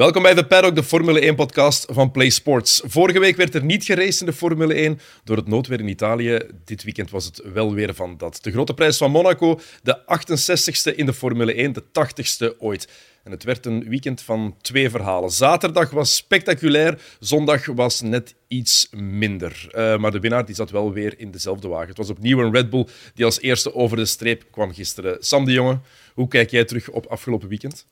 [0.00, 2.82] Welkom bij de Paddock, de Formule 1-podcast van Play Sports.
[2.84, 6.38] Vorige week werd er niet geraced in de Formule 1 door het noodweer in Italië.
[6.64, 8.38] Dit weekend was het wel weer van dat.
[8.42, 12.88] De grote prijs van Monaco, de 68ste in de Formule 1, de 80ste ooit.
[13.24, 15.30] En het werd een weekend van twee verhalen.
[15.30, 19.70] Zaterdag was spectaculair, zondag was net iets minder.
[19.74, 21.88] Uh, maar de winnaar die zat wel weer in dezelfde wagen.
[21.88, 25.16] Het was opnieuw een Red Bull die als eerste over de streep kwam gisteren.
[25.20, 25.80] Sam de Jonge,
[26.14, 27.86] hoe kijk jij terug op afgelopen weekend?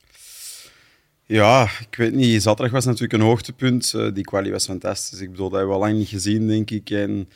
[1.31, 2.41] Ja, ik weet niet.
[2.41, 3.93] Zaterdag was natuurlijk een hoogtepunt.
[3.95, 5.19] Uh, die kwalie was fantastisch.
[5.19, 6.89] Ik bedoel, dat hebben we al lang niet gezien, denk ik.
[6.89, 7.29] En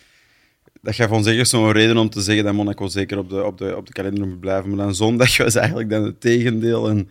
[0.82, 3.58] dat gaf ons zeker zo'n reden om te zeggen dat Monaco zeker op de, op
[3.58, 4.70] de, op de kalender moet blijven.
[4.70, 6.90] Maar dan zondag was eigenlijk dan het tegendeel.
[6.90, 7.10] En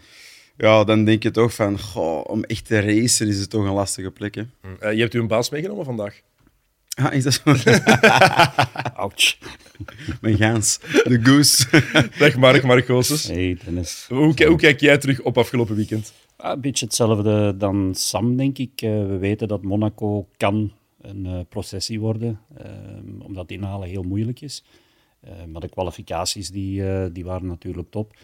[0.56, 3.72] ja, dan denk je toch van, goh, om echt te racen is het toch een
[3.72, 4.34] lastige plek.
[4.34, 4.42] Hè?
[4.42, 6.20] Uh, je hebt u een baas meegenomen vandaag?
[6.94, 7.70] Ah, is dat zo?
[9.02, 9.36] Ouch.
[10.20, 10.78] Mijn gaans.
[10.80, 11.66] De goose.
[12.18, 13.26] Dag Mark Marcoses.
[13.26, 14.06] Hey Dennis.
[14.08, 16.12] Hoe, hoe kijk jij terug op afgelopen weekend?
[16.50, 18.82] Een beetje hetzelfde dan Sam, denk ik.
[18.82, 24.40] Eh, we weten dat Monaco kan een uh, processie worden, uh, omdat inhalen heel moeilijk
[24.40, 24.64] is.
[25.48, 28.16] maar de kwalificaties die, die waren natuurlijk top.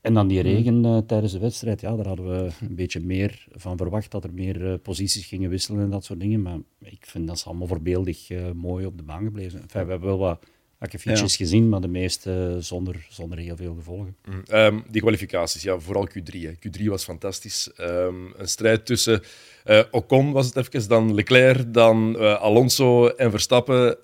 [0.00, 0.48] En dan die hmm.
[0.48, 4.32] regen tijdens de wedstrijd, ja, daar hadden we een beetje meer van verwacht, dat er
[4.32, 6.42] meer posities gingen wisselen en dat soort dingen.
[6.42, 9.60] Maar ik vind dat ze allemaal voorbeeldig mooi op de baan gebleven.
[9.60, 10.46] Enfin, we hebben wel wat
[10.82, 11.44] akkefietjes ja.
[11.44, 14.16] gezien, maar de meeste zonder, zonder heel veel gevolgen.
[14.24, 16.38] Mm, ehm, die kwalificaties, ja, vooral Q3.
[16.38, 16.52] Hè.
[16.52, 17.70] Q3 was fantastisch.
[17.80, 19.22] Um, een strijd tussen
[19.64, 23.96] uh, Ocon was het even, dan Leclerc, dan uh, Alonso en Verstappen.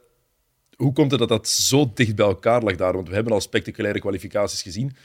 [0.77, 2.93] Hoe komt het dat dat zo dicht bij elkaar lag daar?
[2.93, 4.97] Want we hebben al spectaculaire kwalificaties gezien.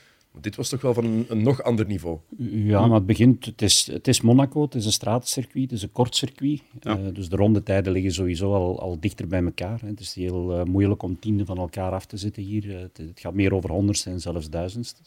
[0.41, 2.17] Dit was toch wel van een, een, nog ander niveau.
[2.37, 3.45] Ja, maar het begint.
[3.45, 6.61] Het is, het is Monaco, het is een straatcircuit, het is een kort circuit.
[6.79, 6.97] Ja.
[6.97, 9.81] Uh, dus de rondetijden liggen sowieso al, al dichter bij elkaar.
[9.81, 9.87] Hè.
[9.87, 12.65] Het is heel uh, moeilijk om tienden van elkaar af te zitten hier.
[12.65, 15.01] Uh, het, het, gaat meer over honderdste en zelfs duizendste.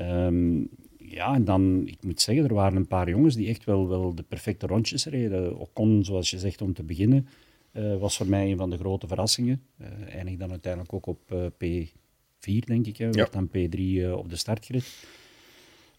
[0.00, 3.88] Um, ja, en dan, ik moet zeggen, er waren een paar jongens die echt wel,
[3.88, 5.58] wel de perfecte rondjes reden.
[5.58, 7.26] Ocon, zoals je zegt, om te beginnen,
[7.98, 9.62] was voor mij een van de grote verrassingen.
[10.08, 11.64] eindig dan uiteindelijk ook op P
[12.40, 12.96] 4, denk ik.
[12.96, 13.10] Hè.
[13.10, 14.84] Wordt dan P3 uh, op de startgrid.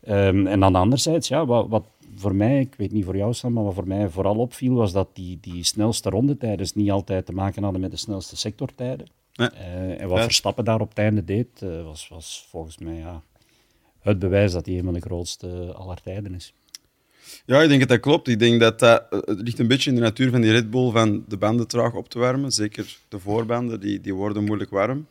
[0.07, 1.85] Um, en dan anderzijds, ja, wat, wat,
[2.16, 4.91] voor mij, ik weet niet voor jou Sam, maar wat voor mij vooral opviel, was
[4.91, 9.07] dat die, die snelste rondetijden dus niet altijd te maken hadden met de snelste sectortijden.
[9.34, 9.50] Nee.
[9.52, 10.24] Uh, en wat ja.
[10.24, 13.23] Verstappen daar op het einde deed, uh, was, was volgens mij ja,
[14.00, 16.53] het bewijs dat hij een van de grootste aller tijden is.
[17.46, 18.28] Ja, ik denk dat dat klopt.
[18.28, 20.91] Ik denk dat dat het ligt een beetje in de natuur van die Red Bull
[20.91, 22.52] van de banden traag op te warmen.
[22.52, 25.08] Zeker de voorbanden, die, die worden moeilijk warm.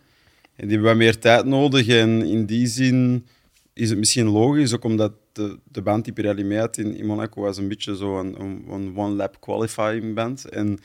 [0.60, 1.88] En die hebben wat meer tijd nodig.
[1.88, 3.26] En in die zin
[3.72, 7.06] is het misschien logisch, ook omdat de, de band die Pirelli mee had in, in
[7.06, 10.44] Monaco was een beetje zo een, een one-lap qualifying band.
[10.44, 10.78] En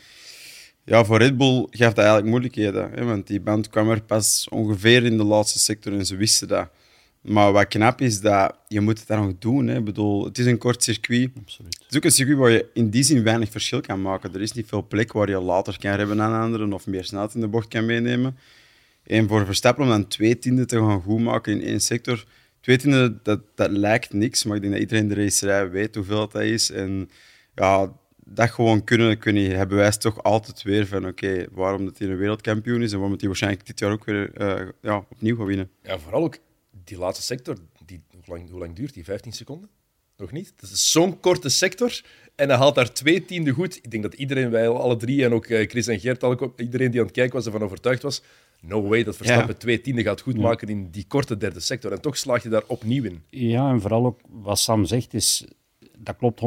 [0.84, 2.91] ja, voor Red Bull gaf dat eigenlijk moeilijkheden.
[2.91, 6.47] Hè, want die band kwam er pas ongeveer in de laatste sector en ze wisten
[6.47, 6.69] dat.
[7.22, 9.68] Maar wat knap is, dat je moet het dan nog doen.
[9.68, 9.78] Hè.
[9.78, 11.30] Ik bedoel, het is een kort circuit.
[11.42, 11.78] Absoluut.
[11.78, 14.34] Het is ook een circuit waar je in die zin weinig verschil kan maken.
[14.34, 17.34] Er is niet veel plek waar je later kan hebben aan anderen of meer snelheid
[17.34, 18.38] in de bocht kan meenemen.
[19.06, 22.26] En voor Verstappen om dan twee tienden te gaan goedmaken in één sector.
[22.60, 26.28] Twee tienden, dat, dat lijkt niks, maar ik denk dat iedereen de racerij weet hoeveel
[26.28, 26.72] dat is.
[26.72, 27.10] En
[27.56, 27.94] ja,
[28.26, 32.08] dat gewoon kunnen, kun je, hij bewijst toch altijd weer van oké, waarom dat hij
[32.08, 35.46] een wereldkampioen is en waarom hij waarschijnlijk dit jaar ook weer uh, ja, opnieuw gaat
[35.46, 35.70] winnen.
[35.84, 36.38] Ja, vooral ook
[36.84, 39.04] die laatste sector, die, hoe, lang, duurt die?
[39.04, 39.70] 15 seconden?
[40.18, 40.54] Nog niet?
[40.56, 42.02] Dat is zo'n korte sector
[42.36, 43.76] en hij haalt daar twee tienden goed.
[43.76, 46.24] Ik denk dat iedereen, wij alle drie en ook eh, Chris en Gert,
[46.58, 48.22] iedereen die aan het kijken was, ervan overtuigd was
[48.68, 51.92] no way dat Verstappen twee tienden gaat goedmaken in die korte derde sector.
[51.92, 53.24] En toch slaag je daar opnieuw in.
[53.30, 55.46] Ja, en vooral ook wat Sam zegt is,
[55.98, 56.44] dat klopt 100%.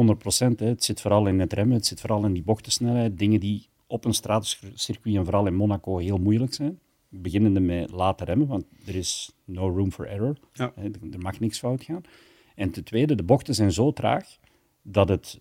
[0.55, 0.65] Hè.
[0.65, 3.17] Het zit vooral in het remmen, het zit vooral in die bochtensnelheid.
[3.17, 6.79] Dingen die op een straatcircuit en vooral in Monaco heel moeilijk zijn.
[7.09, 10.37] Beginnende met laten remmen, want er is no room for error.
[10.53, 10.73] Ja.
[11.11, 12.01] Er mag niks fout gaan.
[12.55, 14.37] En ten tweede, de bochten zijn zo traag
[14.81, 15.39] dat het,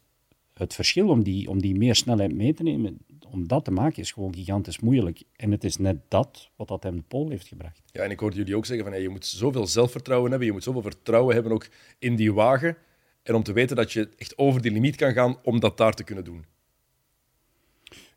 [0.58, 2.98] het verschil om die, om die meer snelheid mee te nemen,
[3.30, 5.22] om dat te maken is gewoon gigantisch moeilijk.
[5.36, 7.82] En het is net dat wat dat hem de pol heeft gebracht.
[7.92, 10.54] Ja, en ik hoorde jullie ook zeggen van hey, je moet zoveel zelfvertrouwen hebben, je
[10.54, 11.68] moet zoveel vertrouwen hebben ook
[11.98, 12.76] in die wagen.
[13.22, 15.94] En om te weten dat je echt over die limiet kan gaan om dat daar
[15.94, 16.44] te kunnen doen.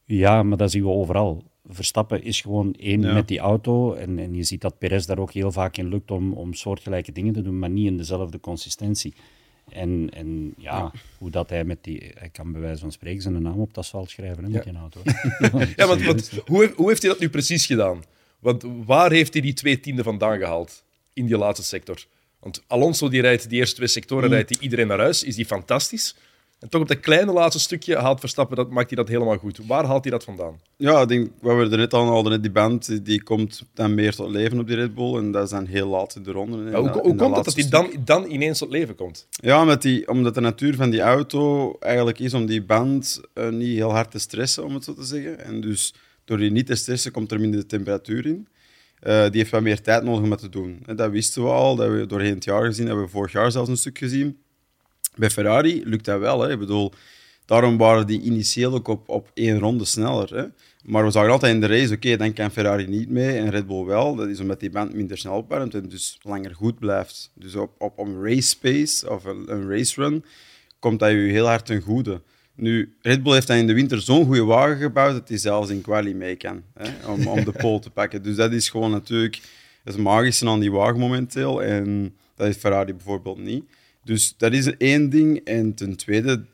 [0.05, 1.44] Ja, maar dat zien we overal.
[1.65, 3.94] Verstappen is gewoon één met die auto.
[3.94, 7.11] En, en je ziet dat Perez daar ook heel vaak in lukt om, om soortgelijke
[7.11, 9.13] dingen te doen, maar niet in dezelfde consistentie.
[9.73, 12.12] En, en ja, hoe dat hij met die...
[12.18, 14.79] Hij kan bij wijze van spreken zijn naam op het asfalt schrijven, hè, met ja.
[14.79, 15.01] auto.
[15.75, 18.03] ja, want, want hoe, hoe heeft hij dat nu precies gedaan?
[18.39, 20.83] Want waar heeft hij die twee tienden vandaan gehaald
[21.13, 22.06] in die laatste sector?
[22.39, 24.33] Want Alonso die rijdt die eerste twee sectoren, mm.
[24.33, 25.23] rijdt die iedereen naar huis.
[25.23, 26.15] Is die fantastisch?
[26.61, 29.59] En toch op dat kleine laatste stukje haalt Verstappen dat, maakt hij dat helemaal goed.
[29.67, 30.59] Waar haalt hij dat vandaan?
[30.77, 34.15] Ja, ik denk, wat we er net al hadden, die band die komt dan meer
[34.15, 35.15] tot leven op die Red Bull.
[35.15, 36.71] En dat is dan heel laat in de ronde.
[36.71, 37.71] Ja, hoe komt dat dat hij stuk.
[37.71, 39.27] dan, dan ineens tot leven komt?
[39.29, 43.49] Ja, omdat, die, omdat de natuur van die auto eigenlijk is om die band eh,
[43.49, 45.39] niet heel hard te stressen, om het zo te zeggen.
[45.39, 45.93] En dus
[46.25, 48.47] door die niet te stressen komt er minder temperatuur in.
[48.99, 50.83] Eh, die heeft wat meer tijd nodig om dat te doen.
[50.85, 53.17] En dat wisten we al, dat hebben we doorheen het jaar gezien, dat hebben we
[53.17, 54.37] vorig jaar zelfs een stuk gezien.
[55.15, 56.41] Bij Ferrari lukt dat wel.
[56.41, 56.51] Hè.
[56.51, 56.91] Ik bedoel,
[57.45, 60.35] daarom waren die initieel ook op, op één ronde sneller.
[60.35, 60.45] Hè.
[60.83, 63.67] Maar we zagen altijd in de race, oké, dan kan Ferrari niet mee en Red
[63.67, 64.15] Bull wel.
[64.15, 67.31] Dat is omdat die band minder snel opwarmt en dus langer goed blijft.
[67.33, 70.23] Dus op, op een race pace of een, een race run
[70.79, 72.21] komt dat je heel hard ten goede.
[72.55, 75.69] Nu, Red Bull heeft dan in de winter zo'n goede wagen gebouwd dat hij zelfs
[75.69, 78.23] in quali mee kan hè, om, om de pole te pakken.
[78.23, 79.41] Dus dat is gewoon natuurlijk
[79.83, 81.63] het magische aan die wagen momenteel.
[81.63, 83.63] En dat heeft Ferrari bijvoorbeeld niet.
[84.03, 85.38] Dus dat is één ding.
[85.38, 86.45] En ten tweede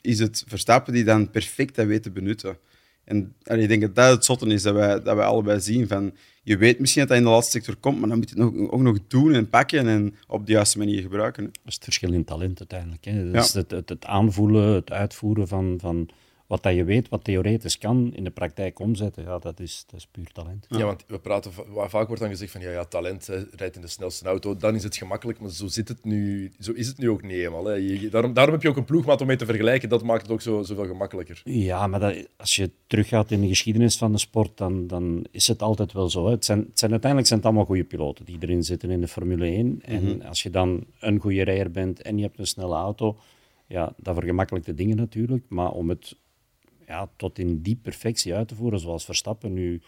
[0.00, 2.58] is het Verstappen die dan perfect dat weet te benutten.
[3.04, 5.88] En ik denk dat dat het zotte is, dat wij, dat wij allebei zien.
[5.88, 8.42] Van, je weet misschien dat dat in de laatste sector komt, maar dan moet je
[8.42, 11.44] het nog, ook nog doen en pakken en op de juiste manier gebruiken.
[11.44, 11.50] hè.
[11.50, 13.04] Dat is het verschil in talent uiteindelijk.
[13.04, 13.20] Hè.
[13.20, 13.32] Ja.
[13.32, 16.08] Dus het, het, het aanvoelen, het uitvoeren van, van
[16.46, 20.00] wat dat je weet, wat theoretisch kan, in de praktijk omzetten, ja, dat, is, dat
[20.00, 20.66] is puur talent.
[20.68, 21.52] Ja, want we praten,
[21.86, 24.74] vaak wordt dan gezegd van ja, ja talent hè, rijdt in de snelste auto, dan
[24.74, 27.64] is het gemakkelijk, maar zo, zit het nu, zo is het nu ook niet helemaal.
[27.64, 27.72] Hè.
[27.74, 30.30] Je- daarom, daarom heb je ook een ploegmaat om mee te vergelijken, dat maakt het
[30.30, 31.40] ook zo, zoveel gemakkelijker.
[31.44, 35.46] Ja, maar dat, als je teruggaat in de geschiedenis van de sport, dan, dan is
[35.48, 36.24] het altijd wel zo.
[36.24, 36.30] Hè.
[36.30, 39.08] Het zijn, het zijn, uiteindelijk zijn het allemaal goede piloten die erin zitten in de
[39.08, 39.78] Formule 1.
[39.82, 43.16] En als je dan een goede rijder bent en je hebt een snelle auto,
[43.66, 45.44] ja, dat vergemakkelijkt de dingen natuurlijk.
[45.48, 46.16] Maar om het
[46.86, 49.80] ja, tot in die perfectie uit te voeren, zoals Verstappen nu...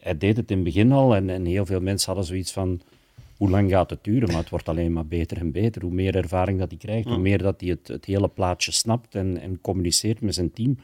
[0.00, 2.80] Hij deed het in het begin al en, en heel veel mensen hadden zoiets van...
[3.36, 4.28] Hoe lang gaat het duren?
[4.28, 5.82] Maar het wordt alleen maar beter en beter.
[5.82, 9.14] Hoe meer ervaring dat hij krijgt, hoe meer dat hij het, het hele plaatje snapt
[9.14, 10.78] en, en communiceert met zijn team.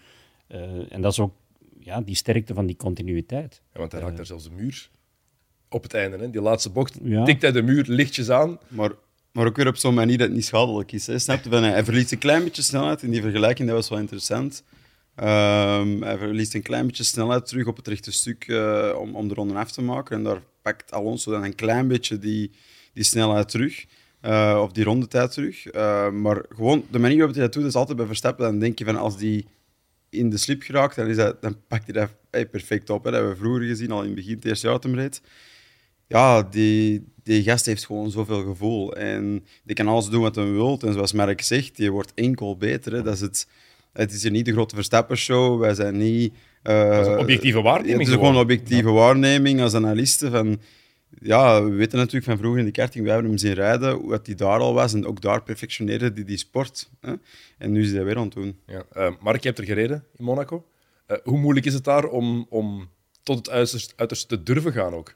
[0.46, 1.32] Eh, en dat is ook
[1.80, 3.62] ja, die sterkte van die continuïteit.
[3.72, 4.90] Ja, want hij raakt daar zelfs de muur
[5.68, 6.16] op het einde.
[6.18, 6.30] Hè.
[6.30, 7.24] Die laatste bocht Ja.
[7.24, 8.58] tikt hij de muur lichtjes aan.
[8.68, 8.92] Maar,
[9.32, 11.06] maar ook weer op zo'n manier dat het niet schadelijk is.
[11.06, 11.18] Hè.
[11.18, 11.50] Snap je?
[11.50, 13.02] Van, hij hij verliest een klein beetje snelheid.
[13.02, 14.62] In die vergelijking dat was wel interessant.
[15.18, 19.34] Ehm, hij verliest een klein beetje snelheid terug op het rechte stuk eh, om, de
[19.34, 20.16] ronde af te maken.
[20.16, 22.50] En daar pakt Alonso dan een klein beetje die,
[22.92, 23.86] die snelheid terug.
[24.20, 25.66] eh, of die rondetijd terug.
[25.66, 28.44] Eh, maar gewoon, de manier waarop hij dat doet, is altijd bij Verstappen.
[28.44, 29.46] Dan denk je van, als die
[30.08, 33.04] in de slip geraakt, dan, is dat, dan pakt hij dat perfect op.
[33.04, 33.10] Hè.
[33.10, 34.80] Dat hebben we vroeger gezien, al in het begin, het eerste jaar
[36.08, 38.96] ja, die, die gast heeft gewoon zoveel gevoel.
[38.96, 40.78] En die kan alles doen wat hij wil.
[40.80, 42.92] En zoals Mark zegt, die wordt enkel beter.
[42.92, 43.02] Hè.
[43.02, 43.46] Dat is het,
[43.92, 45.60] het is hier niet de grote Verstappen-show.
[45.60, 46.34] Wij zijn niet...
[46.62, 48.34] Dat is een objectieve waarneming Het is gewoon.
[48.34, 50.30] een objectieve waarneming als analisten.
[50.30, 50.60] Van,
[51.20, 54.26] ja, we weten natuurlijk van vroeger in de karting, we hebben hem zien rijden, dat
[54.26, 54.92] hij daar al was.
[54.92, 56.90] En ook daar perfectioneerde hij die sport.
[57.00, 57.12] Hè.
[57.58, 58.58] En nu is hij weer aan het doen.
[58.66, 58.82] Ja.
[58.92, 60.64] Eh, Mark, je hebt er gereden in Monaco.
[61.06, 62.88] Eh, hoe moeilijk is het daar om, om
[63.22, 65.14] tot het uiterste, uiterste te durven gaan ook?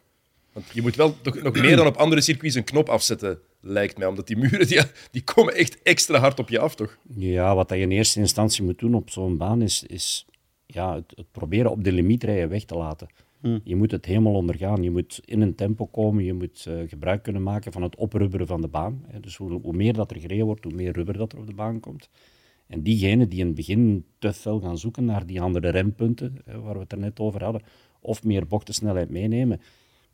[0.53, 4.07] Want je moet wel nog meer dan op andere circuits een knop afzetten, lijkt mij.
[4.07, 4.81] Omdat die muren die,
[5.11, 6.99] die komen echt extra hard op je af, toch?
[7.15, 10.27] Ja, wat dat je in eerste instantie moet doen op zo'n baan is, is
[10.67, 13.09] ja, het, het proberen op de limietrijden weg te laten.
[13.65, 14.83] Je moet het helemaal ondergaan.
[14.83, 16.25] Je moet in een tempo komen.
[16.25, 19.05] Je moet eh, gebruik kunnen maken van het oprubberen van de baan.
[19.21, 21.55] Dus hoe, hoe meer dat er gereden wordt, hoe meer rubber dat er op de
[21.55, 22.09] baan komt.
[22.67, 26.61] En diegenen die in het begin te fel gaan zoeken naar die andere rempunten, hè,
[26.61, 27.63] waar we het er net over hadden,
[28.01, 29.61] of meer bochtensnelheid meenemen,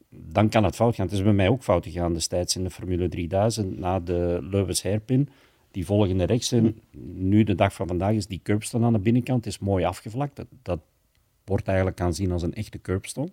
[0.08, 1.04] dan kan het fout gaan.
[1.04, 4.82] Het is bij mij ook fout gegaan destijds in de Formule 3000 na de Lewis
[4.82, 5.28] hairpin.
[5.70, 6.52] Die volgende rechts.
[6.52, 6.80] En
[7.14, 9.46] nu, de dag van vandaag, is die curbstone aan de binnenkant.
[9.46, 10.36] is mooi afgevlakt.
[10.36, 10.80] Dat, dat
[11.44, 13.30] wordt eigenlijk aanzien als een echte curbstone.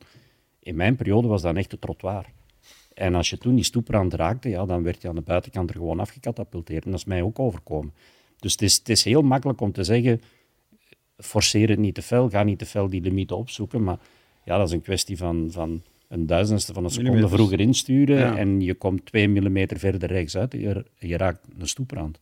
[0.60, 2.25] In mijn periode was dat een echte trottoir.
[2.94, 5.75] En als je toen die stoeprand raakte, ja, dan werd je aan de buitenkant er
[5.75, 6.86] gewoon afgecatapulteerd.
[6.86, 7.94] En dat is mij ook overkomen.
[8.39, 10.22] Dus het is, het is heel makkelijk om te zeggen,
[11.17, 13.84] forceer het niet te fel, ga niet te fel die limieten opzoeken.
[13.84, 14.00] Maar
[14.44, 17.39] ja, dat is een kwestie van, van een duizendste van een seconde Millimeters.
[17.41, 18.38] vroeger insturen Ja.
[18.38, 22.19] en je komt twee millimeter verder rechtsuit en je, je raakt een stoeprand.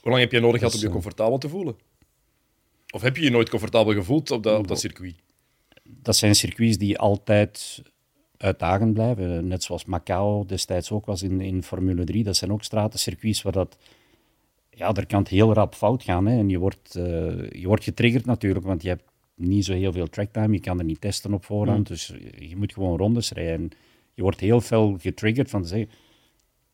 [0.00, 1.76] Hoe lang heb je nodig gehad om je comfortabel te voelen?
[2.90, 5.14] Of heb je je nooit comfortabel gevoeld op dat, op dat circuit?
[6.02, 7.82] dat zijn circuits die altijd
[8.36, 9.46] uitdagend blijven.
[9.46, 12.24] Net zoals Macau destijds ook was in, in Formule 3.
[12.24, 13.76] Dat zijn ook stratencircuits waar dat...
[14.70, 16.26] Ja, er kan het heel rap fout gaan.
[16.26, 16.38] Hè.
[16.38, 19.02] En je wordt, eh, je wordt getriggerd natuurlijk, want je hebt
[19.38, 20.52] niet zo heel veel tracktime.
[20.52, 21.86] Je kan er niet testen op voorhand.
[21.86, 23.54] Dus je moet gewoon rondes rijden.
[23.54, 23.70] En
[24.14, 25.90] je wordt heel veel getriggerd van te zeggen...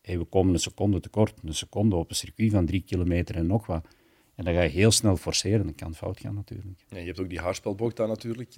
[0.03, 1.35] Hey, we komen een seconde tekort.
[1.45, 3.87] Een seconde op een circuit van drie kilometer en nog wat.
[4.35, 5.65] En dan ga je heel snel forceren.
[5.65, 6.79] Dan kan het fout gaan natuurlijk.
[6.89, 8.55] Ja, je hebt ook die haarspelbocht daar natuurlijk.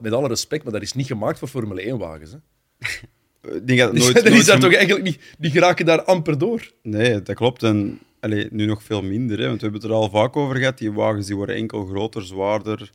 [0.00, 2.36] Met, alle respect, maar dat is niet gemaakt voor Formule 1-wagens.
[3.42, 5.34] Ik denk dat het Dus nooit, dat nooit is daar toch eigenlijk niet...
[5.38, 6.72] Die geraken daar amper door.
[6.82, 7.62] Nee, dat klopt.
[7.62, 9.38] En allee, nu nog veel minder.
[9.38, 10.78] Hè, want we hebben het er al vaak over gehad.
[10.78, 12.90] Die wagens die worden enkel groter, zwaarder,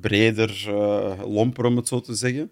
[0.00, 2.50] breder, uh, lomper, om het zo te zeggen.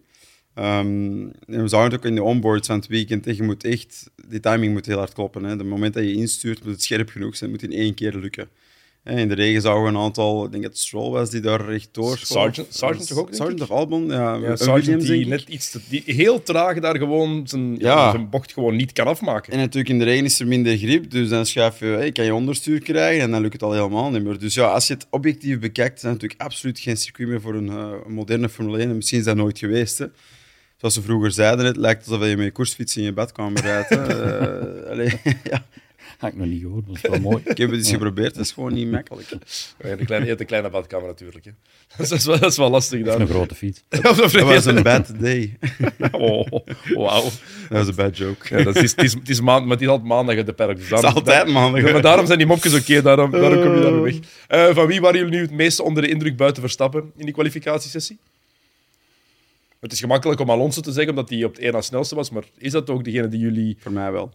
[0.58, 3.36] Um, en we zagen het ook in de onboards van het weekend.
[3.36, 5.44] Je moet echt, die timing moet heel hard kloppen.
[5.44, 5.56] Hè.
[5.56, 7.50] De moment dat je instuurt, moet het scherp genoeg zijn.
[7.50, 8.48] Moet in één keer lukken.
[9.06, 11.64] In de regen zagen we een aantal, ik denk dat het Stroll was die daar
[11.64, 13.28] rechtdoor Sergeant, Sergeant toch ook?
[13.34, 14.34] Sergeant of Albon, ja.
[14.34, 18.10] ja Sergeant die net iets te, die heel traag daar gewoon zijn, ja.
[18.10, 19.52] zijn bocht gewoon niet kan afmaken.
[19.52, 22.24] En natuurlijk in de regen is er minder grip, dus dan schuif je, hey, kan
[22.24, 24.38] je onderstuur krijgen en dan lukt het al helemaal niet meer.
[24.38, 27.54] Dus ja, als je het objectief bekijkt, is het natuurlijk absoluut geen circuit meer voor
[27.54, 28.88] een, uh, moderne Formule 1.
[28.88, 29.98] En misschien is dat nooit geweest.
[29.98, 30.06] Hè.
[30.76, 33.90] Zoals ze vroeger zeiden, het lijkt alsof je met koersfiets in je badkamer rijdt.
[33.90, 35.12] uh,
[35.52, 35.64] ja.
[36.20, 37.42] Heb ik nog niet gehoord, dat is wel mooi.
[37.44, 39.28] ik heb het eens geprobeerd, dat is gewoon niet makkelijk.
[39.78, 41.44] Kleine, je hebt een kleine badkamer natuurlijk.
[41.44, 41.50] Hè.
[41.96, 43.04] Dat, is wel, dat is wel lastig.
[43.04, 43.20] Dan.
[43.20, 43.82] een grote fiets.
[43.88, 45.58] dat was een bad day.
[46.12, 46.50] oh,
[46.94, 47.22] wauw.
[47.22, 47.32] Dat
[47.68, 48.56] was een bad joke.
[48.56, 50.76] Ja, dat is, het, is, het is maand, maar het is altijd maandag de perk.
[50.76, 51.92] Dus daarom, het is altijd maandag.
[51.92, 54.14] maar daarom zijn die mopjes oké, okay, daarom, daarom kom je daar weg.
[54.14, 57.34] Uh, van wie waren jullie nu het meeste onder de indruk buiten Verstappen in die
[57.34, 58.18] kwalificatiesessie?
[59.80, 62.30] Het is gemakkelijk om Alonso te zeggen, omdat hij op het één na snelste was,
[62.30, 63.76] maar is dat ook degene die jullie...
[63.80, 64.32] Voor mij wel.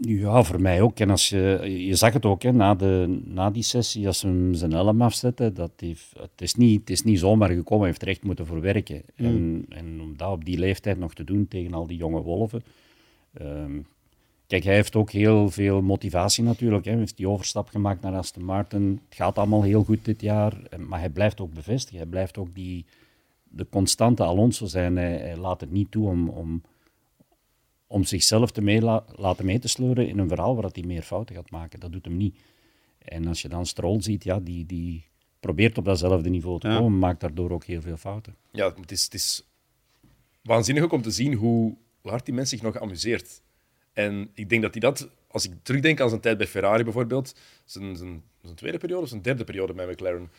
[0.00, 1.00] Ja, voor mij ook.
[1.00, 4.26] En als je, je zag het ook hè, na, de, na die sessie, als ze
[4.26, 7.88] hem zijn helm afzetten, dat heeft, het, is niet, het is niet zomaar gekomen, hij
[7.88, 9.02] heeft er echt moeten voor werken.
[9.16, 9.26] Mm.
[9.26, 12.62] En, en om dat op die leeftijd nog te doen tegen al die jonge wolven.
[13.32, 13.80] Ehm,
[14.46, 16.84] kijk, hij heeft ook heel veel motivatie natuurlijk.
[16.84, 19.00] Hij heeft die overstap gemaakt naar Aston Martin.
[19.08, 21.98] Het gaat allemaal heel goed dit jaar, maar hij blijft ook bevestigen.
[21.98, 22.84] Hij blijft ook die,
[23.48, 24.96] de constante Alonso zijn.
[24.96, 26.62] Hij, hij laat het niet toe om, om
[27.92, 28.80] om zichzelf te mee
[29.16, 31.80] laten mee te sleuren in een verhaal waar hij meer fouten gaat maken.
[31.80, 32.38] Dat doet hem niet.
[32.98, 35.04] En als je dan Stroll ziet, ja, die, die
[35.40, 38.36] probeert op datzelfde niveau te komen, maakt daardoor ook heel veel fouten.
[38.52, 39.46] Ja, het is, het is
[40.42, 43.40] waanzinnig ook om te zien hoe, hard die mens zich nog amuseert.
[43.92, 47.34] En ik denk dat hij dat, als ik terugdenk aan zijn tijd bij Ferrari bijvoorbeeld,
[47.64, 50.30] zijn, zijn, zijn tweede periode of zijn derde periode bij McLaren.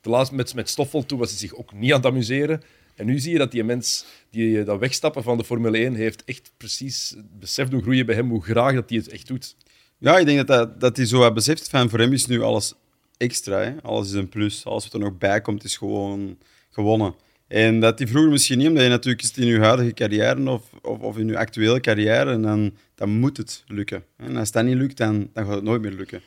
[0.00, 2.62] De laatste met, met Stoffel, toen was hij zich ook niet aan het amuseren.
[3.02, 5.94] En nu zie je dat die mens die eh, dat wegstappen van de Formule 1
[5.94, 9.56] heeft echt precies besef doen groeien bij hem hoe graag dat hij het echt doet.
[9.98, 12.74] Ja, ik denk dat, dat, dat hij zo beseft van voor hem is nu alles
[13.16, 13.58] extra.
[13.58, 13.82] Hè?
[13.82, 14.64] Alles is een plus.
[14.64, 16.38] Alles wat er nog bij komt is gewoon
[16.70, 17.14] gewonnen.
[17.48, 20.62] En dat hij vroeger misschien niet, omdat je natuurlijk is in je huidige carrière of,
[20.82, 24.04] of, of, in je actuele carrière, en dan, dan moet het lukken.
[24.16, 26.22] En als dat niet lukt, dan, dan gaat het nooit meer lukken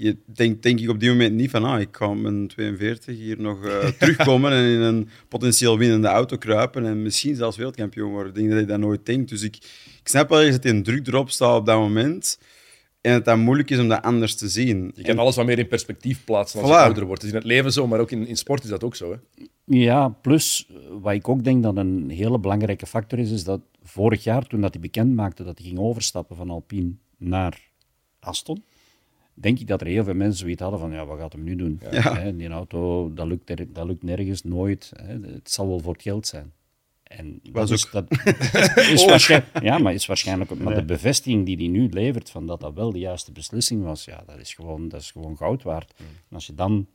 [0.00, 3.40] je denkt denk ik op die moment niet van, ah, ik kan met 42 hier
[3.40, 8.28] nog uh, terugkomen en in een potentieel winnende auto kruipen en misschien zelfs wereldkampioen worden.
[8.28, 9.28] Ik denk dat je dat nooit denkt.
[9.28, 9.56] Dus ik,
[10.00, 12.38] ik snap wel dat je een druk erop staat op dat moment
[13.00, 14.92] en het dan moeilijk is om dat anders te zien.
[14.94, 17.22] Je kan alles wat meer in perspectief plaatsen als je ouder wordt.
[17.22, 19.10] Het is in het leven zo, maar ook in, in sport is dat ook zo.
[19.10, 19.44] Hè?
[19.64, 20.68] Ja, plus
[21.00, 24.60] wat ik ook denk dat een hele belangrijke factor is, is dat vorig jaar, toen
[24.60, 27.70] dat hij bekend maakte dat hij ging overstappen van Alpine naar
[28.20, 28.64] Aston,
[29.40, 31.56] denk ik dat er heel veel mensen zoiets hadden van, ja, wat gaat hem nu
[31.56, 31.80] doen?
[31.84, 34.92] Hè, die auto, dat lukt, er, dat lukt nergens, nooit.
[35.02, 35.32] Hè.
[35.32, 36.52] Het zal wel voor het geld zijn.
[37.02, 38.04] En dat is, dat
[38.94, 42.60] is waarschijnlijk, ja, maar is waarschijnlijk maar de bevestiging die hij nu levert van dat
[42.60, 45.94] dat wel de juiste beslissing was, ja, dat is gewoon, dat is gewoon goud waard.
[45.96, 46.06] Mm.
[46.06, 46.86] En als je dan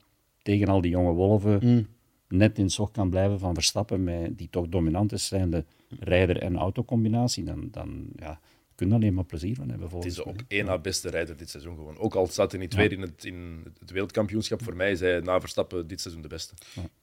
[0.41, 1.87] tegen al die jonge wolven mm.
[2.27, 5.63] net in zog kan blijven van Verstappen, met, die toch dominant is, zijn de
[5.99, 8.39] rijder- en autocombinatie, dan, dan ja,
[8.75, 9.89] kunnen alleen maar plezier van hebben.
[9.89, 11.97] Het is ook één na beste rijder dit seizoen gewoon.
[11.97, 15.19] Ook al staat hij niet tweede in, het, in het wereldkampioenschap, voor mij is hij
[15.19, 16.53] na Verstappen dit seizoen de beste.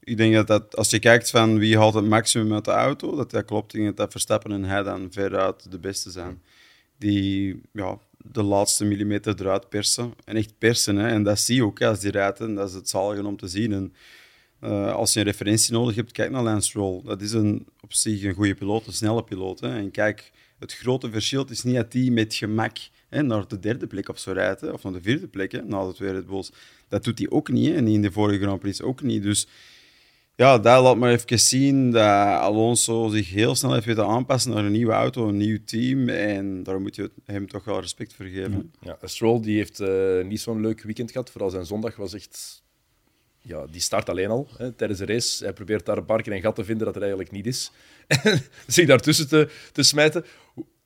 [0.00, 3.16] Ik denk dat, dat als je kijkt van wie haalt het maximum uit de auto,
[3.16, 3.74] dat dat klopt.
[3.74, 6.42] Ik denk dat Verstappen en hij dan veruit de beste zijn.
[6.98, 10.14] Die ja, de laatste millimeter eruit persen.
[10.24, 10.96] En echt persen.
[10.96, 11.08] Hè.
[11.08, 12.54] En dat zie je ook als die rijden.
[12.54, 13.72] Dat is het zalige om te zien.
[13.72, 13.94] En,
[14.60, 17.02] uh, als je een referentie nodig hebt, kijk naar Lance Stroll.
[17.04, 19.60] Dat is een, op zich een goede piloot, een snelle piloot.
[19.60, 19.76] Hè.
[19.78, 22.76] En kijk het grote verschil is niet dat die met gemak
[23.08, 25.86] hè, naar de derde plek of zo rijdt, of naar de vierde plek, hè, na
[25.86, 26.52] de twee Red Bulls.
[26.88, 29.22] Dat doet hij ook niet, hè, en in de vorige Grand Prix ook niet.
[29.22, 29.46] Dus
[30.40, 34.64] ja, daar laat maar even zien dat Alonso zich heel snel heeft weten aanpassen naar
[34.64, 36.08] een nieuwe auto, een nieuw team.
[36.08, 38.72] En daar moet je hem toch wel respect voor geven.
[38.80, 41.30] Ja, Stroll die heeft uh, niet zo'n leuk weekend gehad.
[41.30, 42.62] Vooral zijn zondag was echt...
[43.38, 45.44] Ja, die start alleen al hè, tijdens de race.
[45.44, 47.70] Hij probeert daar een paar keer een gat te vinden dat er eigenlijk niet is.
[48.66, 50.24] zich daartussen te, te smijten.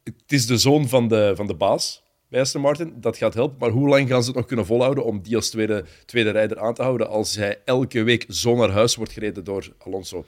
[0.04, 2.94] Het is de zoon van de, van de baas bij Aston Martin.
[3.00, 3.56] Dat gaat helpen.
[3.58, 6.58] Maar hoe lang gaan ze het nog kunnen volhouden om die als tweede, tweede rijder
[6.58, 10.25] aan te houden als hij elke week zo naar huis wordt gereden door Alonso?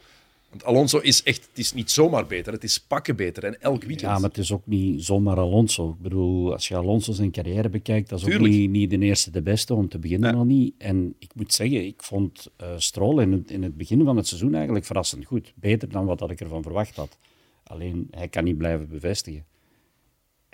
[0.48, 3.80] Want Alonso is echt, het is niet zomaar beter, het is pakken beter en elk
[3.80, 4.00] weekend.
[4.00, 5.90] Ja, maar het is ook niet zomaar Alonso.
[5.90, 9.30] Ik bedoel, als je Alonso zijn carrière bekijkt, dat is ook niet, niet de eerste
[9.30, 10.38] de beste, om te beginnen nee.
[10.38, 10.74] nog niet.
[10.78, 14.26] En ik moet zeggen, ik vond uh, Stroll in het, in het begin van het
[14.26, 15.52] seizoen eigenlijk verrassend goed.
[15.54, 17.18] Beter dan wat ik ervan verwacht had.
[17.64, 19.44] Alleen, hij kan niet blijven bevestigen.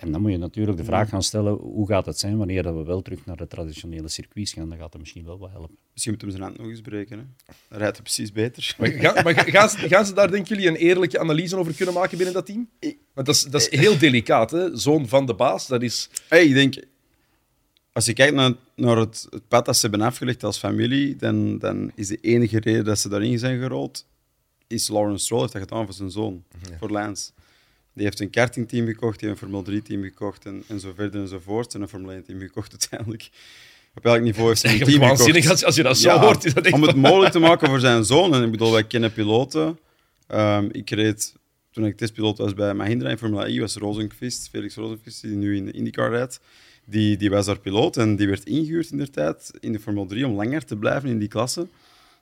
[0.03, 2.75] En dan moet je natuurlijk de vraag gaan stellen, hoe gaat het zijn wanneer dat
[2.75, 4.69] we wel terug naar de traditionele circuits gaan?
[4.69, 5.77] Dan gaat dat misschien wel wat helpen.
[5.91, 7.17] Misschien moeten we zijn hand nog eens breken.
[7.17, 7.25] Hè?
[7.69, 8.75] Dan rijdt het precies beter.
[8.77, 11.93] Maar, gaan, maar gaan, ze, gaan ze daar, denken jullie, een eerlijke analyse over kunnen
[11.93, 12.69] maken binnen dat team?
[13.13, 14.77] Want dat is, dat is heel delicaat, hè?
[14.77, 16.09] Zoon van de baas, dat is...
[16.27, 16.75] Hey, ik denk,
[17.91, 21.57] als je kijkt naar, naar het, het pad dat ze hebben afgelegd als familie, dan,
[21.57, 24.07] dan is de enige reden dat ze daarin zijn gerold,
[24.67, 26.43] is Lawrence Stroll heeft dat gedaan voor zijn zoon,
[26.79, 27.31] voor Lance.
[27.93, 31.21] Die heeft een kartingteam gekocht, die heeft een Formule 3-team gekocht en, en zo verder
[31.21, 31.73] enzovoort.
[31.73, 33.29] En een Formule 1-team gekocht uiteindelijk.
[33.95, 36.45] Op elk niveau heeft een team waanzinnig als, als je dat zo Ja, hoort.
[36.45, 38.33] Is dat echt om het mogelijk te maken voor zijn zoon.
[38.33, 39.79] En ik bedoel, wij kennen piloten.
[40.27, 41.35] Ehm, ik reed,
[41.71, 45.55] toen ik testpiloot was bij Mahindra in Formule E, was Rosenqvist, Felix Rosenqvist, die nu
[45.55, 46.39] in de IndyCar rijdt.
[46.85, 50.07] Die, die was daar piloot en die werd ingehuurd in de tijd in de Formule
[50.07, 51.67] 3 om langer te blijven in die klasse.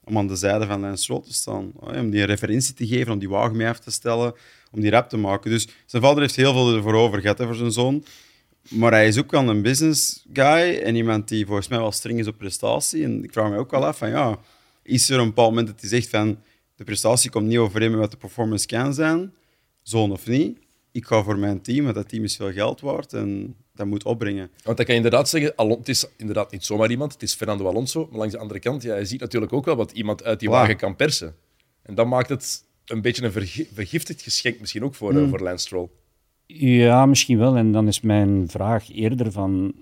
[0.04, 1.72] Om aan de zijde van Stroll te staan.
[1.76, 4.34] Om die een referentie te geven, om die wagen mee af te stellen,
[4.72, 5.52] om die rap te maken.
[5.52, 8.04] Dus zijn vader heeft heel veel ervoor over gehad hè, voor zijn zoon.
[8.70, 12.20] Maar hij is ook wel een business guy en iemand die volgens mij wel streng
[12.20, 13.04] is op prestatie.
[13.04, 14.40] En ik vraag me ook wel af van ja,
[14.84, 16.38] is er een bepaald moment dat hij zegt van
[16.76, 19.34] de prestatie komt niet overeen met wat de performance kan zijn,
[19.84, 20.58] zoon of niet.
[20.92, 24.04] Ik ga voor mijn team, want dat team is veel geld waard en dat moet
[24.04, 24.50] opbrengen.
[24.64, 27.34] Want dan kan je inderdaad zeggen, Alon- het is inderdaad niet zomaar iemand, het is
[27.34, 28.08] Fernando Alonso.
[28.10, 30.50] Maar langs de andere kant, ja, je ziet natuurlijk ook wel wat iemand uit die
[30.50, 31.36] wagen kan persen.
[31.82, 35.40] En dat maakt het een beetje een vergi- vergiftigd geschenk misschien ook voor, eh, voor
[35.40, 35.90] Lance Stroll.
[36.46, 37.56] Ja, misschien wel.
[37.56, 39.74] En dan is mijn vraag eerder van...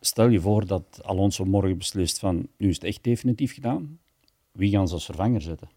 [0.00, 2.48] Stel je voor dat Alonso morgen beslist van...
[2.58, 3.98] Nu is het echt definitief gedaan.
[4.52, 5.68] Wie gaan ze als vervanger zetten?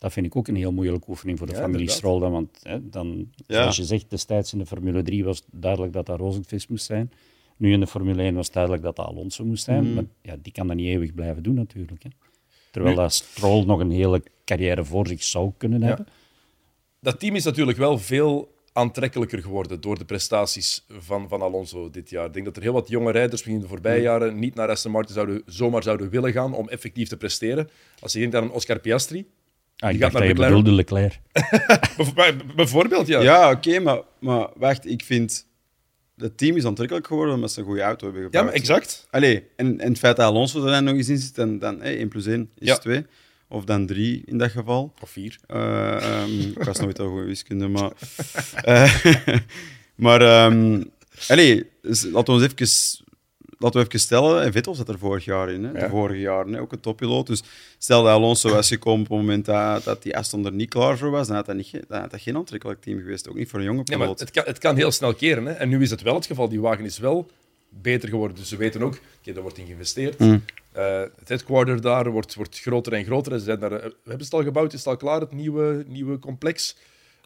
[0.00, 1.90] Dat vind ik ook een heel moeilijke oefening voor de Ja, familie.
[1.90, 2.20] Stroll.
[2.20, 6.06] Dan, want hè, dan, zoals je zegt, destijds in de Formule 3 was duidelijk dat
[6.06, 7.12] dat Rosenqvist moest zijn.
[7.56, 9.94] Nu in de Formule 1 was duidelijk dat dat Alonso moest zijn.
[9.94, 12.02] Maar ja, die kan dat niet eeuwig blijven doen natuurlijk.
[12.02, 12.08] Hè.
[12.70, 15.86] Terwijl dat Stroll nog een hele carrière voor zich zou kunnen Ja.
[15.86, 16.06] hebben.
[17.00, 22.10] Dat team is natuurlijk wel veel aantrekkelijker geworden door de prestaties van, van Alonso dit
[22.10, 22.26] jaar.
[22.26, 24.92] Ik denk dat er heel wat jonge rijders in de voorbije jaren niet naar Aston
[24.92, 27.68] Martin zouden, zomaar zouden willen gaan om effectief te presteren.
[28.00, 29.26] Als je denkt aan een Oscar Piastri,
[29.80, 30.56] Ah, ik gaat dacht naar dat je McLaren.
[30.56, 31.20] bedoelde Leclerc.
[32.14, 33.20] bijv- bijvoorbeeld, ja.
[33.20, 35.46] Ja, oké, maar, maar wacht, ik vind
[36.16, 38.44] het team is aantrekkelijk geworden omdat ze een goede auto hebben Ja, gebouwd.
[38.46, 39.06] maar exact.
[39.10, 41.80] Allee, en, en het feit dat Alonso er dan nog eens in zit, dan, dan
[41.80, 42.76] hey, 1 plus 1 is Ja.
[42.76, 43.06] 2.
[43.48, 44.92] Of dan 3 in dat geval.
[45.00, 45.38] Of vier.
[45.46, 47.90] Eh, ehm, ik was nooit al goed in wiskunde, maar...
[48.64, 48.94] eh,
[50.04, 50.82] maar, ehm
[51.28, 53.06] allee, dus laten we ons even...
[53.62, 55.70] Laten we even stellen, en Vettel zat er vorig jaar in, hè?
[55.72, 55.78] Ja.
[55.78, 57.26] de vorige jaren, ook een toppiloot.
[57.26, 57.42] Dus
[57.78, 60.98] stel dat Alonso was gekomen op het moment dat, dat die Aston er niet klaar
[60.98, 63.28] voor was, dan had dat, niet, dan had dat geen aantrekkelijk team geweest.
[63.28, 64.20] Ook niet voor een jonge maar piloot.
[64.20, 65.46] het kan, het kan heel snel keren.
[65.46, 65.52] Hè.
[65.52, 66.48] En nu is het wel het geval.
[66.48, 67.30] Die wagen is wel
[67.68, 68.36] beter geworden.
[68.36, 70.18] Dus ze weten ook, oké, daar wordt in geïnvesteerd.
[70.18, 70.44] Mm.
[70.72, 73.38] Eh, het headquarter daar wordt, wordt groter en groter.
[73.38, 75.84] Ze zijn daar, eh, we hebben het al gebouwd, is het al klaar, het nieuwe,
[75.86, 76.76] nieuwe complex.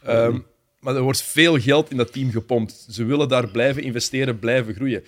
[0.03, 0.39] Ehm,
[0.81, 2.87] maar er wordt veel geld in dat team gepompt.
[2.91, 5.05] Ze willen daar blijven investeren, blijven groeien.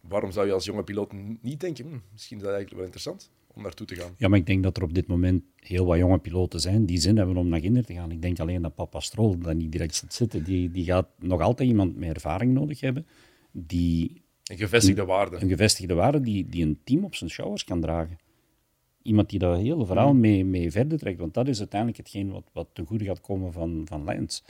[0.00, 3.30] Waarom zou je als jonge piloot niet denken, hm, misschien is dat eigenlijk wel interessant
[3.46, 4.14] om naartoe te gaan?
[4.16, 6.98] Ja, maar ik denk dat er op dit moment heel wat jonge piloten zijn die
[7.00, 8.10] zin hebben om naar Ginder te gaan.
[8.10, 10.44] Ik denk alleen dat papa Stroll dat niet direct zit zitten.
[10.44, 13.06] Die, die gaat nog altijd iemand met ervaring nodig hebben,
[13.52, 15.36] die Een gevestigde waarde.
[15.40, 18.18] een gevestigde waarde, die, die een team op zijn schouders kan dragen.
[19.02, 22.50] Iemand die dat hele verhaal mee, mee verder trekt, want dat is uiteindelijk hetgeen wat,
[22.52, 24.42] wat ten goede gaat komen van, van Lance.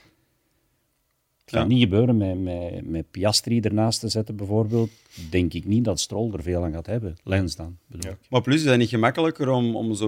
[1.51, 1.75] Het gaat Ja.
[1.75, 4.91] niet gebeuren met, met, met Piastri ernaast te zetten, bijvoorbeeld.
[5.31, 7.17] Denk ik niet dat Stroll er veel aan gaat hebben.
[7.25, 8.19] Lance dan, bedoel ik.
[8.29, 10.07] Maar plus is het niet gemakkelijker om, om zo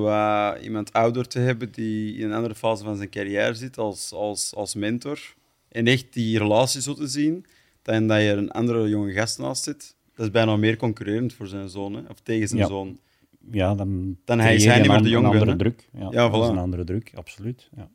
[0.63, 4.55] iemand ouder te hebben die in een andere fase van zijn carrière zit als, als,
[4.55, 5.19] als mentor.
[5.69, 7.47] En echt die relatie zo te zien,
[7.83, 9.95] dan dat je een andere jonge gast naast zit.
[10.15, 12.99] Dat is bijna meer concurrerend voor zijn zoon, hè, of tegen zijn zoon.
[13.51, 15.89] Ja, dan, Dan hij is hij niet meer de Een andere druk.
[15.93, 17.69] Ja, Ja, dat is een andere druk, absoluut.
[17.77, 17.89] Ja.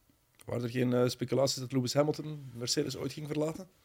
[0.47, 3.67] Waren er geen eh, speculaties dat Lewis Hamilton Mercedes ooit ging verlaten?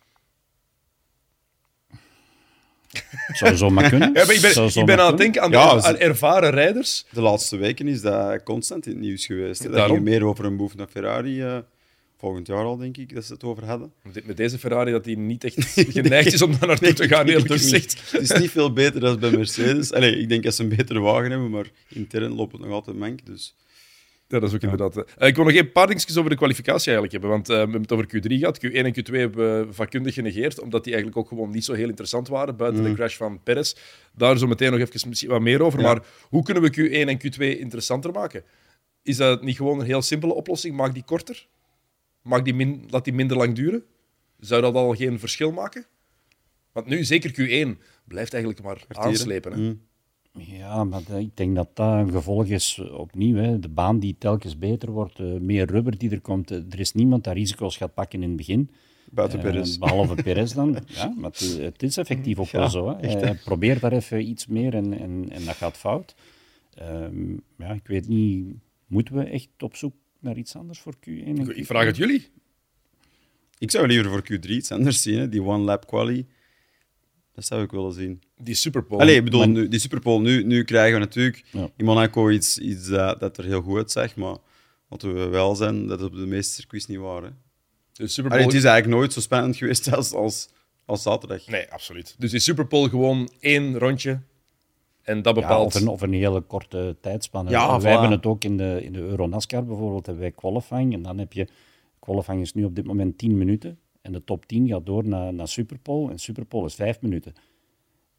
[3.33, 4.13] Zou zomaar kunnen.
[4.15, 4.51] Ja, maar ik ben,
[4.91, 7.05] ik aan het denken aan, de- Ja, ze- aan ervaren rijders.
[7.11, 9.73] De laatste weken is dat constant in het nieuws geweest.
[9.73, 11.43] Dat ging meer over een move naar Ferrari.
[11.43, 11.59] eh,
[12.19, 13.93] volgend jaar al, denk ik, dat ze het over hadden.
[14.13, 15.67] Met met deze Ferrari dat hij niet echt
[15.99, 17.61] geneigd is om daar naartoe te gaan, eerlijk niet.
[17.61, 18.11] gezegd.
[18.13, 19.93] Het is niet veel beter dan bij Mercedes.
[19.93, 22.97] Allee, ik denk dat ze een betere wagen hebben, maar intern loopt het nog altijd
[22.97, 23.27] mank.
[23.27, 23.55] Dus.
[24.33, 24.97] Ja, dat is ook inderdaad.
[24.97, 25.29] eh.
[25.29, 27.31] ik wil nog een paar dingetjes over de kwalificatie eigenlijk hebben.
[27.31, 28.67] Want eh, we hebben het over Q3 gehad.
[28.67, 31.89] Q1 en Q2 hebben we vakkundig genegeerd, omdat die eigenlijk ook gewoon niet zo heel
[31.89, 33.75] interessant waren, buiten de crash van Perez.
[34.15, 35.79] Daar zo meteen nog even misschien wat meer over.
[35.79, 35.85] Mm.
[35.85, 35.93] Ja.
[35.93, 38.45] Maar hoe kunnen we Q1 en Q2 interessanter maken?
[39.03, 40.77] Is dat niet gewoon een heel simpele oplossing?
[40.77, 41.47] Maak die korter?
[42.23, 43.85] Maak die min, laat die minder lang duren?
[44.39, 45.87] Zou dat al geen verschil maken?
[46.73, 49.53] Want nu, zeker Q1, blijft eigenlijk maar aanslepen.
[49.53, 49.59] Hè?
[49.59, 49.81] Mm.
[50.39, 53.37] Ja, maar ik denk dat dat een gevolg is eh, opnieuw.
[53.37, 53.59] Hè.
[53.59, 56.51] De baan die telkens beter wordt, eh, meer rubber die er komt.
[56.51, 58.71] Eh, Er is niemand dat risico's gaat pakken in het begin.
[59.11, 59.77] Buiten Perez.
[59.79, 60.79] behalve Perez dan.
[60.87, 62.89] Ja, maar het, is- het is effectief ook wel zo.
[62.89, 63.09] Hè.
[63.09, 66.15] Hij probeert daar even iets meer en, en, en dat gaat fout.
[66.75, 68.55] Ehm, ja, ik weet niet,
[68.87, 71.01] moeten we echt op zoek naar iets anders voor Q1?
[71.25, 71.67] en Ik Q2?
[71.67, 72.29] vraag het jullie.
[73.59, 75.29] Ik zou liever voor Q3 iets anders zien, hè.
[75.29, 76.27] die one-lap quali.
[77.35, 78.21] Dat zou ik willen zien.
[78.43, 79.01] Die Superpole.
[79.03, 81.69] Allee, ik bedoel, maar- nu, die Superpole, nu, nu krijgen we natuurlijk Ja.
[81.77, 84.37] in Monaco iets, iets dat, dat er heel goed uitzag, maar
[84.89, 87.23] wat we wel zijn, dat het op de meeste circuits niet waar.
[87.23, 87.29] Hè.
[87.93, 88.35] de Superpole...
[88.43, 90.49] Allee, het is eigenlijk nooit zo spannend geweest als, als,
[90.85, 91.47] als zaterdag.
[91.47, 92.15] Nee, absoluut.
[92.19, 94.21] Dus die Superpole gewoon één rondje.
[95.03, 95.67] En dat Ja, bepaalt...
[95.75, 97.51] of, een, of een hele korte tijdspanne.
[97.51, 97.93] Ja, Wij voilà.
[97.93, 100.93] hebben het ook in de, in de Euronascar bijvoorbeeld, hebben wij qualifying.
[100.95, 101.49] En dan heb je,
[101.99, 103.79] qualifying is nu op dit moment 10 minuten.
[104.03, 106.11] En de top 10 gaat door naar, naar Superpole.
[106.11, 107.33] En Superpole is 5 minuten.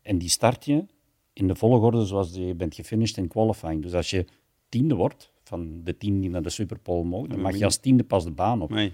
[0.04, 0.86] En die start je
[1.34, 3.82] in de volgorde zoals je bent gefinished in qualifying.
[3.82, 4.26] Dus als je
[4.70, 8.04] tiende wordt, van de tien die naar de Superpole mogen, dan mag je als tiende
[8.04, 8.70] pas de baan op.
[8.70, 8.94] Nee.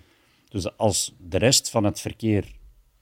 [0.49, 2.51] Dus als de rest van het verkeer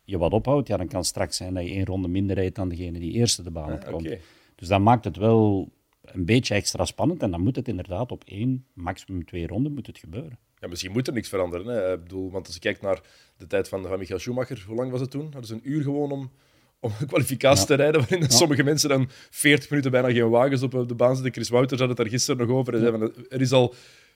[0.04, 2.56] je wat ophoudt, ja, dan kan het straks zijn dat je één ronde minder rijdt
[2.56, 4.06] dan degene die eerste de baan Ah, opkomt.
[4.06, 4.20] oké.
[4.56, 5.70] Dus dat maakt het wel
[6.02, 7.22] een beetje extra spannend.
[7.24, 10.39] En dan moet het inderdaad op één, maximum twee ronden moet het gebeuren.
[10.60, 11.67] Ja, misschien moet er niks veranderen.
[11.67, 11.93] Hè.
[11.93, 13.02] Ik bedoel, want als je kijkt naar
[13.38, 15.24] de tijd van, van Michael Schumacher, hoe lang was het toen?
[15.24, 16.32] Hadden ze een uur gewoon om,
[16.79, 20.71] om een kwalificatie te rijden, waarin sommige mensen dan 40 minuten bijna geen wagens op
[20.87, 21.33] de baan zitten.
[21.33, 22.77] Chris Wouters had het daar gisteren nog over.
[22.79, 23.73] Zei Er is al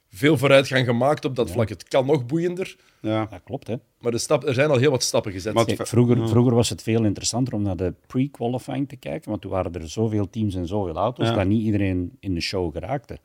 [0.10, 1.70] veel vooruitgang gemaakt op dat vlak.
[1.70, 3.26] Het kan nog boeiender, Ja.
[3.26, 3.76] Dat klopt, hè.
[4.00, 5.54] maar de stap, er zijn al heel wat stappen gezet.
[5.54, 9.42] Maar- Kijk, vroeger, vroeger was het veel interessanter om naar de pre-qualifying te kijken, want
[9.42, 11.34] toen waren er zoveel teams en zoveel auto's Ja.
[11.36, 13.18] dat niet iedereen in de show geraakte.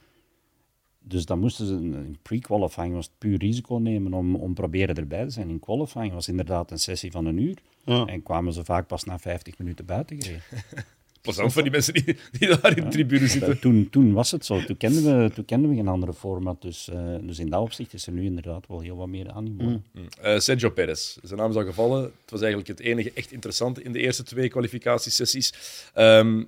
[1.09, 5.25] Dus dan moesten ze in pre-qualifying was het puur risico nemen om, om proberen erbij
[5.25, 5.49] te zijn.
[5.49, 8.05] In qualifying was inderdaad een sessie van een uur Ja.
[8.05, 10.43] en kwamen ze vaak pas na 50 minuten buiten gereden.
[11.21, 12.05] Plezant voor die mensen die,
[12.39, 13.53] die daar in de tribune zitten.
[13.53, 14.65] Eh, toen, toen was het zo.
[14.65, 16.63] Toen kenden we, toen kenden we geen andere format.
[16.63, 19.81] Dus, eh, dus in dat opzicht is er nu inderdaad wel heel wat meer animo.
[20.21, 22.03] Eh, Sergio Perez, zijn naam is al gevallen.
[22.03, 25.53] Het was eigenlijk het enige echt interessante in de eerste twee kwalificatiesessies.
[25.95, 26.43] Ehm,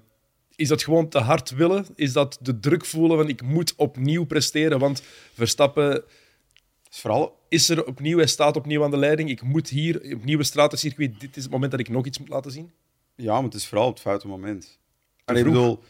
[0.58, 1.86] is dat gewoon te hard willen?
[1.94, 4.78] Is dat de druk voelen van ik moet opnieuw presteren?
[4.78, 6.04] Want Verstappen
[6.90, 9.30] is vooral is er opnieuw, hij staat opnieuw aan de leiding.
[9.30, 12.28] Ik moet hier, op nieuwe stratencircuit, dit is het moment dat ik nog iets moet
[12.28, 12.70] laten zien.
[13.14, 14.78] Ja, maar het is vooral op het foute moment.
[15.24, 15.82] En ik bedoel,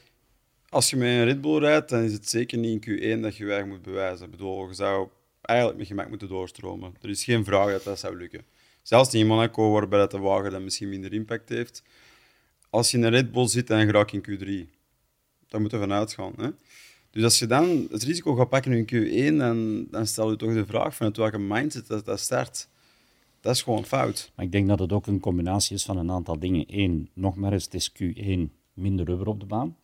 [0.69, 3.37] als je met een Red Bull rijdt, dan is het zeker niet in Q1 dat
[3.37, 4.25] je je eigen moet bewijzen.
[4.25, 5.09] Ik bedoel, je zou
[5.41, 6.95] eigenlijk met gemak moeten doorstromen.
[7.01, 8.45] Er is geen vraag dat dat zou lukken.
[8.83, 11.83] Zelfs niet in Monaco, waarbij dat de wagen dan misschien minder impact heeft.
[12.71, 14.71] Als je in een Red Bull zit, dan raak je in Q3.
[15.49, 16.33] Daar moeten we vanuit gaan.
[16.37, 16.49] Hè?
[17.11, 18.85] Dus als je dan het risico gaat pakken in
[19.33, 22.69] Q1, dan, dan stel je toch de vraag vanuit welke mindset dat, dat start.
[23.41, 24.33] Dat is gewoon fout.
[24.35, 26.65] Maar ik denk dat het ook een combinatie is van een aantal dingen.
[26.67, 29.77] Eén, nog maar eens, het is Q1 minder rubber op de baan.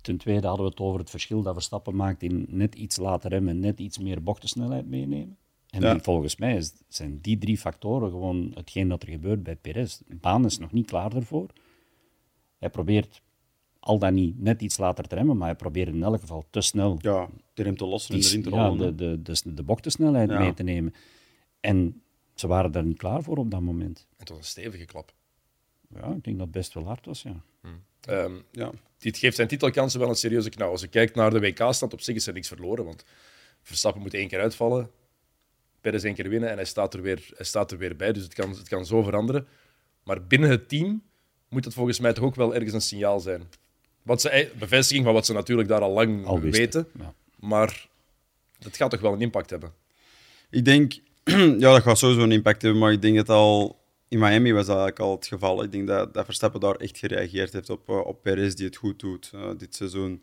[0.00, 3.30] Ten tweede hadden we het over het verschil dat Verstappen maakt in net iets later
[3.30, 5.36] remmen, net iets meer bochtensnelheid meenemen.
[5.70, 6.00] En Ja.
[6.00, 9.98] volgens mij is, zijn die drie factoren gewoon hetgeen dat er gebeurt bij Perez.
[10.06, 11.46] De baan is nog niet klaar daarvoor.
[12.58, 13.20] Hij probeert
[13.80, 16.60] al dan niet net iets later te remmen, maar hij probeert in elk geval te
[16.60, 18.96] snel Ja, de rem te lossen en erin te ja, rollen.
[18.96, 19.22] de, hè.
[19.22, 20.38] de, de, de bochtensnelheid Ja.
[20.38, 20.94] mee te nemen.
[21.60, 22.02] En
[22.34, 24.06] ze waren daar niet klaar voor op dat moment.
[24.10, 25.12] En het was een stevige klap.
[25.94, 27.42] Ja, ik denk dat het best wel hard was, ja.
[28.00, 28.70] Ehm, Ja.
[28.98, 30.70] dit geeft zijn titelkansen wel een serieuze knauw.
[30.70, 32.84] Als je kijkt naar de WK-stand, op zich is er niks verloren.
[32.84, 33.04] Want
[33.62, 34.90] Verstappen moet één keer uitvallen,
[35.80, 38.12] Perez één keer winnen en hij staat er weer, hij staat er weer bij.
[38.12, 39.46] Dus het kan, het kan zo veranderen.
[40.04, 41.02] Maar binnen het team
[41.48, 43.42] moet het volgens mij toch ook wel ergens een signaal zijn.
[44.02, 46.88] Wat ze, bevestiging van wat ze natuurlijk daar al lang Al weten.
[46.98, 47.14] ja.
[47.36, 47.88] Maar
[48.58, 49.72] dat gaat toch wel een impact hebben.
[50.50, 50.92] Ik denk,
[51.62, 54.66] ja, dat gaat sowieso een impact hebben, maar ik denk dat al in Miami was
[54.66, 55.62] dat eigenlijk al het geval.
[55.62, 58.76] Ik denk dat, dat Verstappen daar echt gereageerd heeft op, eh, op Perez, die het
[58.76, 60.22] goed doet eh, dit seizoen.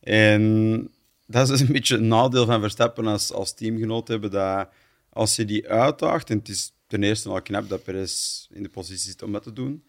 [0.00, 0.90] En
[1.26, 4.68] dat is dus een beetje een nadeel van Verstappen als, als teamgenoot hebben, dat
[5.12, 8.68] als je die uitdaagt, en het is ten eerste al knap dat Perez in de
[8.68, 9.84] positie zit om dat te doen,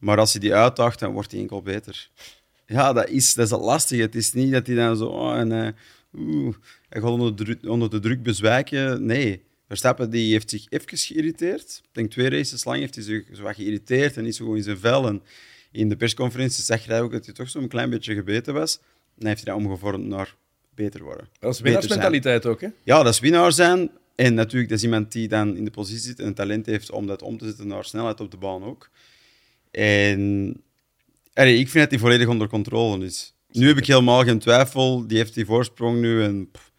[0.00, 2.08] maar als je die uitdaagt, dan wordt hij enkel beter.
[2.66, 4.02] Ja, dat is, dat is het lastige.
[4.02, 5.06] Het is niet dat hij dan zo...
[5.06, 5.68] Oh, en, eh,
[6.14, 6.54] oeh,
[6.88, 9.06] hij gaat onder de, druk, onder de druk bezwijken.
[9.06, 9.42] Nee.
[9.66, 11.80] Verstappen die heeft zich even geïrriteerd.
[11.82, 14.56] Ik denk twee races lang heeft hij zich zo wat geïrriteerd en niet zo goed
[14.56, 15.06] in zijn vel.
[15.06, 15.22] En
[15.70, 18.76] in de persconferentie zag hij ook dat hij toch zo'n klein beetje gebeten was.
[18.76, 18.82] En
[19.16, 20.36] dan heeft hij dat omgevormd naar
[20.74, 21.28] beter worden.
[21.38, 22.68] Dat is winnaarsmentaliteit ook, hè?
[22.82, 23.90] Ja, dat is winnaar zijn.
[24.14, 26.90] En natuurlijk, dat is iemand die dan in de positie zit en het talent heeft
[26.90, 28.90] om dat om te zetten naar snelheid op de baan ook.
[29.70, 30.62] En
[31.32, 33.34] allee, ik vind dat hij volledig onder controle is.
[33.48, 35.06] Nu heb ik helemaal geen twijfel.
[35.06, 36.72] Die heeft die voorsprong nu en pff,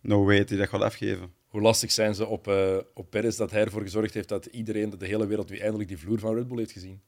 [0.00, 1.30] no way dat hij dat gaat afgeven.
[1.48, 4.90] Hoe lastig zijn ze op, eh op Perez dat hij ervoor gezorgd heeft dat iedereen,
[4.90, 7.00] dat de hele wereld, nu eindelijk die vloer van Red Bull heeft gezien?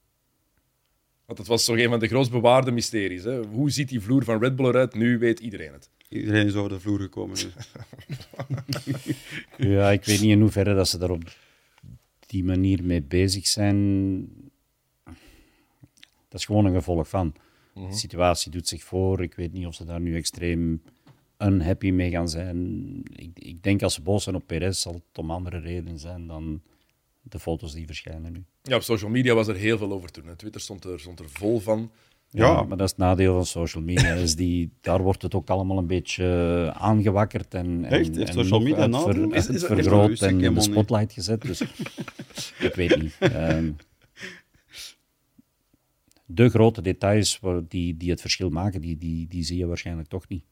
[1.27, 3.25] Want dat was toch een van de grootst bewaarde mysteries.
[3.25, 3.43] Hè?
[3.43, 4.95] Hoe ziet die vloer van Red Bull eruit?
[4.95, 5.91] Nu weet iedereen het.
[6.09, 7.51] Iedereen is over de vloer gekomen nu.
[9.75, 11.23] Ja, ik weet niet in hoeverre dat ze daar op
[12.27, 14.27] die manier mee bezig zijn,
[16.35, 17.35] dat is gewoon een gevolg van.
[17.75, 19.23] De situatie doet zich voor.
[19.23, 20.83] Ik weet niet of ze daar nu extreem
[21.39, 22.59] unhappy mee gaan zijn.
[23.13, 26.27] Ik, ik denk als ze boos zijn op Perez, zal het om andere redenen zijn
[26.27, 26.63] dan
[27.23, 28.45] de foto's die verschijnen nu.
[28.63, 30.27] Ja, op social media was er heel veel over toen.
[30.27, 30.37] hè.
[30.37, 31.91] Twitter stond er, stond er vol van.
[32.31, 34.13] Ja, maar dat is het nadeel van social media.
[34.15, 38.17] Is die, daar wordt het ook allemaal een beetje aangewakkerd en, en, Echt?
[38.17, 40.63] Heeft en social media ver- Is- is- uit- is- is- vergroot en in de niet.
[40.63, 41.43] spotlight gezet.
[41.43, 41.61] Dus
[42.69, 43.17] ik weet niet.
[43.19, 43.71] Ehm,
[46.27, 50.29] de grote details die, die het verschil maken, die, die, die zie je waarschijnlijk toch
[50.29, 50.45] niet.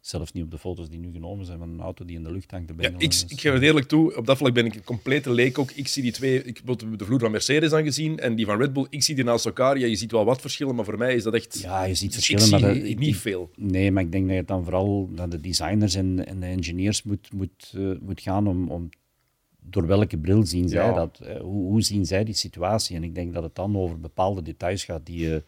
[0.00, 2.32] Zelfs niet op de foto's die nu genomen zijn van een auto die in de
[2.32, 4.84] lucht hangt Ja, ik, ik geef het eerlijk toe, op dat vlak ben ik een
[4.84, 5.70] complete leek ook.
[5.70, 8.72] Ik zie die twee, ik heb de vloer van Mercedes aangezien en die van Red
[8.72, 9.78] Bull, ik zie die naast elkaar.
[9.78, 11.60] Ja, je ziet wel wat verschillen, maar voor mij is dat echt...
[11.62, 13.50] Ja, je ziet ik verschillen, zie maar dat- niet, ik- niet ik- veel.
[13.56, 17.02] Nee, maar ik denk dat het dan vooral naar de designers en, en de engineers
[17.02, 18.88] moet, moet, eh, moet gaan om, om
[19.70, 20.92] door welke bril zien zij Ja.
[20.92, 21.20] dat?
[21.40, 22.96] hoe, hoe zien zij die situatie?
[22.96, 25.40] En ik denk dat het dan over bepaalde details gaat die eh,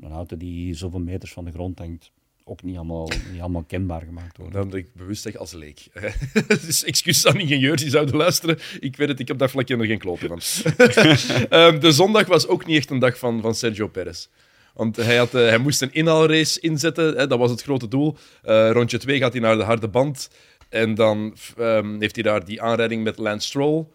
[0.00, 2.10] een auto die zoveel meters van de grond hangt
[2.44, 4.60] ook niet allemaal, niet allemaal kenbaar gemaakt worden.
[4.60, 5.86] Dan dat ik bewust zeg als leek.
[6.66, 8.58] dus excuus aan ingenieurs die zouden luisteren.
[8.80, 10.40] Ik weet het, ik heb daar vlakje er geen klote van.
[11.58, 14.28] Ehm, de zondag was ook niet echt een dag van, van Sergio Perez.
[14.74, 18.16] Want hij, had, eh, hij moest een inhaalrace inzetten, hè, dat was het grote doel.
[18.42, 20.30] Eh, rondje 2 gaat hij naar de harde band.
[20.68, 23.86] En dan ehm, heeft hij daar die aanrijding met Lance Stroll.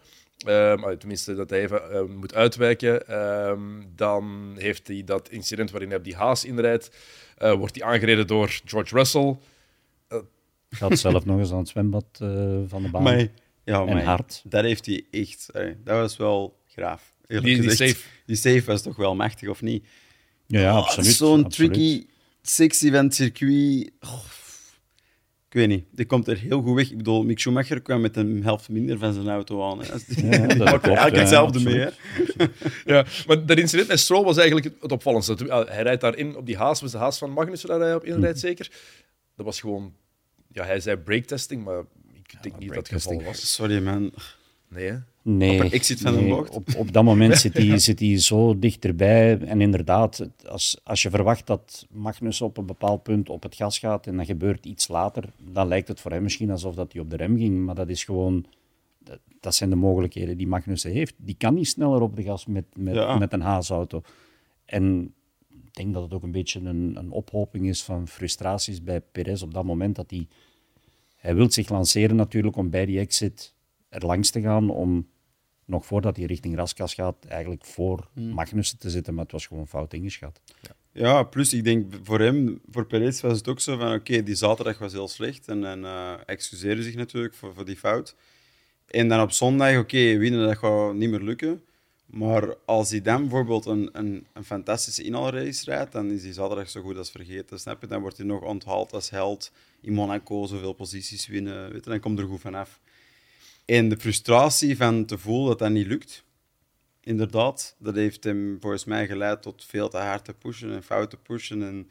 [0.46, 3.08] Ehm, ah, tenminste, dat hij even eh, moet uitwijken.
[3.08, 3.60] Ehm,
[3.96, 6.90] dan heeft hij dat incident waarin hij op die haas inrijdt.
[7.36, 9.36] Eh, wordt hij aangereden door George Russell.
[10.70, 13.02] Gaat zelf nog eens aan het zwembad eh, van de baan.
[13.02, 13.28] Maar,
[13.64, 14.42] ja, en maar hard.
[14.44, 15.48] dat heeft hij echt...
[15.52, 17.14] allee, dat was wel graaf.
[17.26, 19.86] eerlijk Die- die save was toch wel machtig, of niet?
[20.46, 21.14] Ja, ja Oh, absoluut.
[21.14, 22.06] Zo'n tricky
[22.42, 23.90] sexy van circuit.
[24.00, 24.24] Oh,
[25.54, 25.84] ik weet niet.
[25.90, 26.90] Die komt er heel goed weg.
[26.90, 29.82] Ik bedoel, Mick Schumacher kwam met een helft minder van zijn auto aan.
[29.82, 29.86] Hè.
[30.08, 31.78] Die, Ja, die pakt eigenlijk ja, hetzelfde mee.
[31.78, 31.88] Hè.
[32.84, 35.52] Ja, maar dat incident met Stroll was eigenlijk het opvallendste.
[35.52, 38.04] Ah, Hij rijdt daarin op die haas, was de haas van Magnussen daar hij op
[38.04, 38.70] inrijdt, zeker.
[39.36, 39.94] Dat was gewoon...
[40.48, 43.54] Ja, hij zei breaktesting, maar ik denk niet dat het geval was.
[43.54, 44.12] Sorry, man.
[44.68, 44.96] Nee, hè?
[45.26, 46.50] Nee, Op een exit van een nee, bocht?
[46.50, 49.38] Op, op dat moment zit hij, zit zo dichterbij.
[49.38, 53.78] En inderdaad, als, als je verwacht dat Magnus op een bepaald punt op het gas
[53.78, 57.02] gaat en dat gebeurt iets later, dan lijkt het voor hem misschien alsof dat hij
[57.02, 57.64] op de rem ging.
[57.64, 58.44] Maar dat is gewoon...
[58.98, 61.14] Dat, dat zijn de mogelijkheden die Magnussen heeft.
[61.16, 63.18] Die kan niet sneller op de gas met, met, Ja.
[63.18, 64.02] met een haasauto.
[64.64, 65.14] En
[65.64, 69.42] ik denk dat het ook een beetje een, een ophoping is van frustraties bij Perez
[69.42, 69.96] op dat moment.
[69.96, 70.26] Dat hij,
[71.16, 73.54] hij wil zich lanceren natuurlijk om bij die exit
[73.88, 75.06] er langs te gaan, om
[75.64, 79.68] nog voordat hij richting Raskas gaat, eigenlijk voor Magnussen te zitten, maar het was gewoon
[79.68, 80.40] fout ingeschat.
[80.92, 84.34] Ja, plus ik denk voor hem, voor Perez was het ook zo van oké, die
[84.34, 88.14] zaterdag was heel slecht en, en eh, hij excuseerde zich natuurlijk voor, voor die fout.
[88.86, 91.62] En dan op zondag, oké, winnen dat gaat niet meer lukken.
[92.06, 96.68] Maar als hij dan bijvoorbeeld een, een, een fantastische inhaalrace rijdt, dan is die zaterdag
[96.68, 97.86] zo goed als vergeten, snap je?
[97.86, 102.00] Dan wordt hij nog onthaald als held in Monaco, zoveel posities winnen, weet je, dan
[102.00, 102.80] komt er goed vanaf.
[103.64, 106.24] En de frustratie van te voelen dat dat niet lukt,
[107.00, 111.10] inderdaad, dat heeft hem volgens mij geleid tot veel te hard te pushen en fout
[111.10, 111.62] te pushen.
[111.62, 111.88] En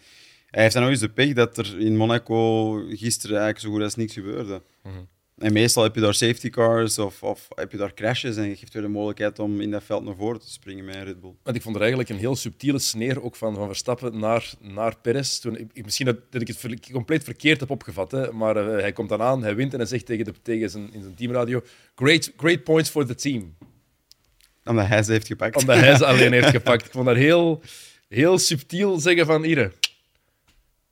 [0.50, 3.82] hij heeft dan nog eens de pech dat er in Monaco gisteren eigenlijk zo goed
[3.82, 4.62] als niks gebeurde.
[5.44, 8.56] En meestal heb je daar safety cars of, of heb je daar crashes en je
[8.56, 11.22] geeft weer de mogelijkheid om in dat veld naar voren te springen met een Red
[11.22, 11.34] Bull.
[11.44, 14.98] Want ik vond er eigenlijk een heel subtiele sneer ook van, van Verstappen naar, naar
[15.02, 15.38] Perez.
[15.40, 18.80] Toen, ik- misschien dat, dat ik het ver- compleet verkeerd heb opgevat, hè, maar eh,
[18.82, 21.16] hij komt dan aan, hij wint en hij zegt tegen, de, tegen zijn, in zijn
[21.16, 21.62] teamradio:
[21.96, 23.56] great, great points for the team.
[24.66, 25.56] Omdat hij ze heeft gepakt.
[25.56, 26.86] Omdat hij ze alleen heeft gepakt.
[26.86, 27.62] Ik vond dat heel,
[28.10, 29.72] heel subtiel zeggen van hier.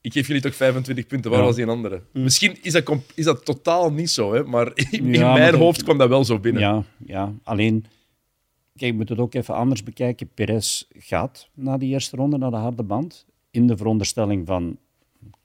[0.02, 1.46] Ik geef jullie toch 25 punten, waar Ja.
[1.46, 2.02] was die een andere?
[2.14, 5.84] Misschien is dat, is dat totaal niet zo, hè, maar in, maar mijn dat- hoofd
[5.84, 6.62] kwam dat wel zo binnen.
[6.62, 7.86] Ja, ja, alleen,
[8.76, 10.30] kijk, je moet het ook even anders bekijken.
[10.34, 14.78] Perez gaat na die eerste ronde naar de harde band, in de veronderstelling van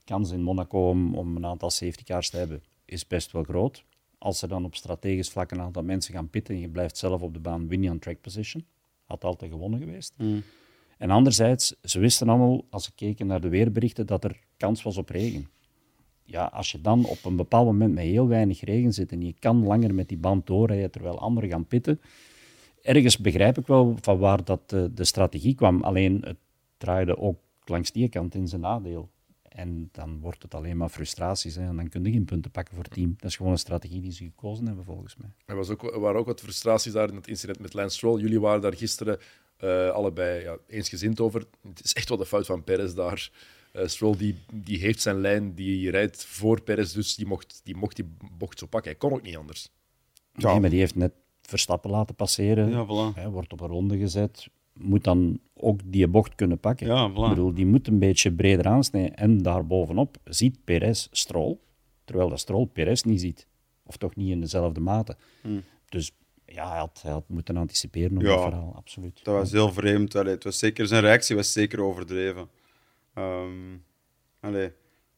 [0.05, 3.85] kans in Monaco om, om een aantal safety cars te hebben, is best wel groot.
[4.19, 7.23] Als er dan op strategisch vlak een aantal mensen gaan pitten en je blijft zelf
[7.23, 8.65] op de baan, win je aan track position.
[9.05, 10.15] Had altijd gewonnen geweest.
[10.97, 14.97] En anderzijds, ze wisten allemaal, als ze keken naar de weerberichten, dat er kans was
[14.97, 15.49] op regen.
[16.25, 19.35] Ja, als je dan op een bepaald moment met heel weinig regen zit en je
[19.39, 22.01] kan langer met die band doorrijden terwijl anderen gaan pitten,
[22.83, 25.83] ergens begrijp ik wel van waar dat de, de strategie kwam.
[25.83, 26.37] Alleen het
[26.77, 29.09] draaide ook langs die kant in zijn nadeel.
[29.49, 32.75] En dan wordt het alleen maar frustraties hè, en dan kun je geen punten pakken
[32.75, 33.15] voor het team.
[33.17, 35.31] Dat is gewoon een strategie die ze gekozen hebben, volgens mij.
[35.45, 38.21] Er, was ook, waren ook wat frustraties daar in het incident met Lance Stroll.
[38.21, 39.19] Jullie waren daar gisteren
[39.57, 41.47] eh, allebei ja, eensgezind over.
[41.69, 43.31] Het is echt wel de fout van Perez daar.
[43.73, 47.77] Eh, Stroll die, die heeft zijn lijn, die rijdt voor Perez, dus die mocht die,
[47.77, 48.91] mocht die bocht zo pakken.
[48.91, 49.71] Hij kon ook niet anders.
[50.33, 50.51] Ja.
[50.51, 52.71] Nee, maar die heeft net Verstappen laten passeren.
[52.71, 53.15] Ja, voilà.
[53.15, 54.49] Hij wordt op een ronde gezet.
[54.73, 56.87] Moet dan ook die bocht kunnen pakken.
[56.87, 57.15] Ja, voilà.
[57.15, 59.17] Ik bedoel, die moet een beetje breder aansnijden.
[59.17, 61.59] En daarbovenop ziet Perez Stroll,
[62.05, 63.47] terwijl dat Stroll Perez niet ziet.
[63.85, 65.17] Of toch niet in dezelfde mate.
[65.89, 66.13] Dus
[66.57, 68.23] ja, hij had, hij had moeten anticiperen op.
[68.23, 68.29] Ja.
[68.29, 69.25] dat verhaal, absoluut.
[69.25, 70.15] Dat was heel vreemd.
[70.15, 72.49] Allee, het was zeker, zijn reactie was zeker overdreven.
[73.15, 73.77] Ehm
[74.41, 74.73] allee,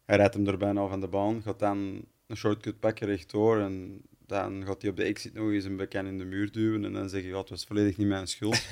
[0.05, 3.61] hij rijdt hem er bijna al van de baan, gaat dan een shortcut pakken rechtdoor
[3.61, 6.85] en dan gaat hij op de exit nog eens een bekken in de muur duwen
[6.85, 8.61] en dan zeg je, ja, het was volledig niet mijn schuld.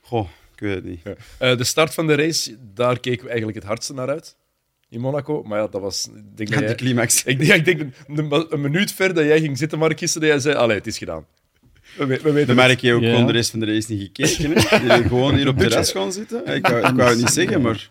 [0.00, 1.02] Goh, ik weet het niet.
[1.38, 4.36] Eh, de start van de race, daar keken we eigenlijk het hardste naar uit.
[4.88, 5.42] In Monaco.
[5.42, 6.06] Maar ja, dat was...
[6.06, 7.24] Ik denk dat De jij- climax.
[7.24, 10.42] Ik, denk- ik denk een, een minuut ver dat jij ging zitten, Mark, gisteren, dat
[10.42, 11.26] jij zei, allee, het is gedaan.
[11.96, 14.52] We, we, we weten merk je ook gewoon de rest van de race niet gekeken.
[14.52, 14.94] Hè?
[14.98, 16.46] Die gewoon hier op de terras gaan zitten.
[16.54, 17.88] Ik wou, ik wou het niet zeggen, maar...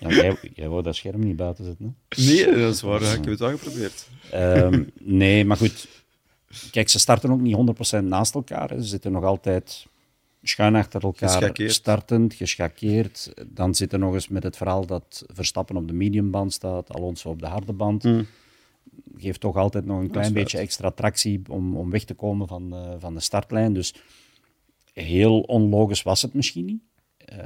[0.00, 1.96] Ja, jij, jij wou dat scherm niet buiten zetten.
[2.08, 2.22] Hè?
[2.22, 3.02] Nee, dat is waar.
[3.02, 4.06] Ik heb het wel geprobeerd.
[4.30, 5.88] Ehm, nee, maar goed.
[6.70, 7.56] Kijk, ze starten ook niet
[7.96, 8.68] 100% naast elkaar.
[8.70, 8.82] Hè.
[8.82, 9.86] Ze zitten nog altijd
[10.42, 11.72] schuin achter elkaar Geschakeerd.
[11.72, 13.32] startend, geschakeerd.
[13.46, 17.40] Dan zitten nog eens met het verhaal dat Verstappen op de mediumband staat, Alonso op
[17.40, 18.02] de harde band.
[18.02, 18.26] Hmm.
[19.16, 22.74] Geeft toch altijd nog een klein beetje extra tractie om, om weg te komen van,
[22.74, 23.72] eh, van de startlijn.
[23.72, 23.94] Dus
[24.92, 26.82] heel onlogisch was het misschien niet.
[27.16, 27.38] Eh,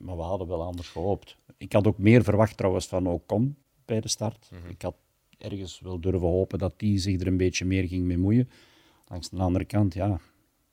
[0.00, 1.36] maar we hadden wel anders gehoopt.
[1.56, 4.50] Ik had ook meer verwacht trouwens van Ocon bij de start.
[4.68, 4.94] Ik had
[5.38, 8.48] ergens wel durven hopen dat die zich er een beetje meer ging mee moeien.
[9.08, 10.20] Langs de andere kant, ja,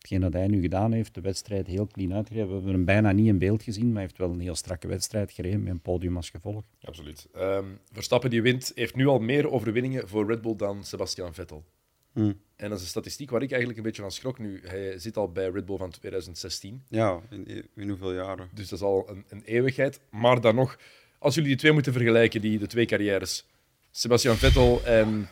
[0.04, 2.48] hetgeen dat hij nu gedaan heeft, de wedstrijd heel clean uitgereden.
[2.48, 4.88] We hebben hem bijna niet in beeld gezien, maar hij heeft wel een heel strakke
[4.88, 6.64] wedstrijd gereden met een podium als gevolg.
[6.82, 7.28] Absoluut.
[7.34, 11.64] Ehm, Verstappen die wint, heeft nu al meer overwinningen voor Red Bull dan Sebastian Vettel.
[12.12, 12.40] Hmm.
[12.56, 14.62] En dat is een statistiek waar ik eigenlijk een beetje van schrok nu.
[14.64, 16.84] Hij zit al bij Red Bull van 2016.
[16.88, 18.50] Ja, in, in hoeveel jaren?
[18.54, 20.00] Dus dat is al een, een eeuwigheid.
[20.10, 20.78] Maar dan nog,
[21.20, 23.46] als jullie die twee moeten vergelijken, die, de twee carrières.
[23.92, 25.28] Sebastian Vettel en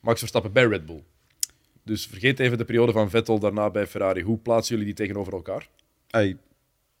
[0.00, 1.02] Max Verstappen bij Red Bull.
[1.88, 4.22] Dus vergeet even de periode van Vettel daarna bij Ferrari.
[4.22, 5.68] Hoe plaatsen jullie die tegenover elkaar?
[6.10, 6.36] Ay,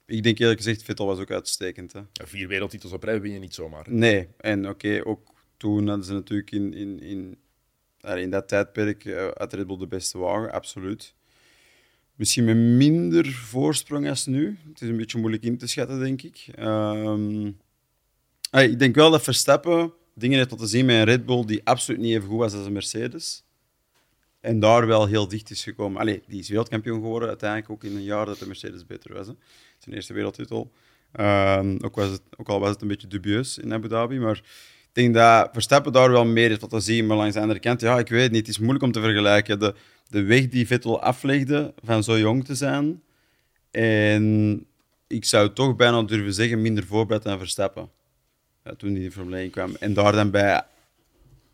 [0.06, 1.92] ik denk eerlijk gezegd, Vettel was ook uitstekend.
[1.92, 1.98] Hè?
[1.98, 3.86] Ja, Vier wereldtitels op rij win je niet zomaar.
[3.88, 7.38] Nee, en oké, ook toen hadden ze natuurlijk in, in, in,
[8.00, 11.14] in dat tijdperk uh, uit Red Bull de beste wagen, absoluut.
[12.14, 14.58] Misschien met minder voorsprong als nu.
[14.68, 16.46] Het is een beetje moeilijk in te schatten, denk ik.
[16.54, 17.50] Ehm,
[18.50, 21.60] ay, ik denk wel dat Verstappen dingen heeft laten zien met een Red Bull die
[21.64, 23.46] absoluut niet even goed was als een Mercedes.
[24.48, 26.00] En daar wel heel dicht is gekomen.
[26.00, 29.26] Allee, die is wereldkampioen geworden uiteindelijk ook in een jaar dat de Mercedes beter was.
[29.26, 29.32] Hè.
[29.78, 30.72] Zijn eerste wereldtitel.
[31.12, 34.18] Ehm, ook, was het, ook al was het een beetje dubieus in Abu Dhabi.
[34.18, 37.06] Maar ik denk dat Verstappen daar wel meer heeft laten zien.
[37.06, 38.40] Maar langs de andere kant, ja, ik weet niet.
[38.40, 39.58] Het is moeilijk om te vergelijken.
[39.58, 39.74] De,
[40.08, 43.02] de weg die Vettel aflegde van zo jong te zijn.
[43.70, 44.66] En
[45.06, 47.90] ik zou toch bijna durven zeggen, minder voorbereid dan Verstappen.
[48.64, 49.74] Ja, toen hij in Formule 1 kwam.
[49.80, 50.62] En daar dan bij,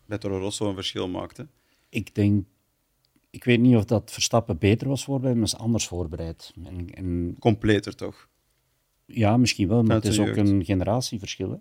[0.05, 1.47] bij Rosso een verschil maakte.
[1.89, 2.45] Ik denk,
[3.35, 6.53] ik weet niet of dat Verstappen beter was voorbereid, maar is anders voorbereid.
[6.65, 8.29] En, en Completer toch?
[9.05, 10.49] ja, misschien wel, maar Uit het is ook jeugd.
[10.49, 11.49] een generatieverschil.
[11.51, 11.57] Hè.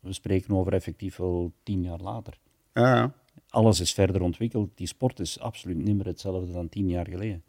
[0.00, 2.38] We spreken over effectief wel tien jaar later.
[2.74, 3.14] Ja, ja.
[3.48, 4.70] Alles is verder ontwikkeld.
[4.74, 7.42] Die sport is absoluut niet meer hetzelfde dan tien jaar geleden.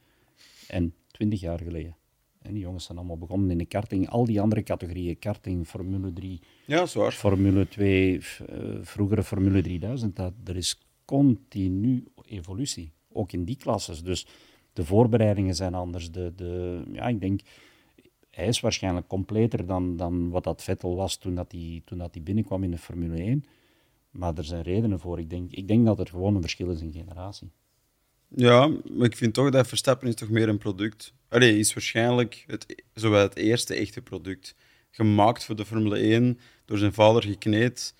[0.67, 1.95] En twintig jaar geleden.
[2.41, 4.09] En die jongens zijn allemaal begonnen in de karting.
[4.09, 7.11] Al die andere categorieën, karting, Formule 3, ja zwaar.
[7.11, 12.91] Formule 2, f- eh, vroegere Formule 3000, dat, er is continu evolutie.
[13.17, 14.03] Ook in die klasses.
[14.03, 14.27] Dus
[14.73, 16.11] de voorbereidingen zijn anders.
[16.11, 17.41] De, de, ja, ik denk,
[18.31, 22.13] hij is waarschijnlijk completer dan, dan wat dat Vettel was toen, dat hij, toen dat
[22.13, 23.45] hij binnenkwam in de Formule 1.
[24.11, 25.19] Maar er zijn redenen voor.
[25.19, 27.51] Ik denk, ik denk dat er gewoon een verschil is in generatie.
[28.27, 31.13] Ja, maar ik vind toch dat Verstappen is toch meer een product.
[31.27, 34.55] Allee, is waarschijnlijk het, zowel het eerste echte product.
[34.91, 37.93] Gemaakt voor de Formule 1, door zijn vader gekneed.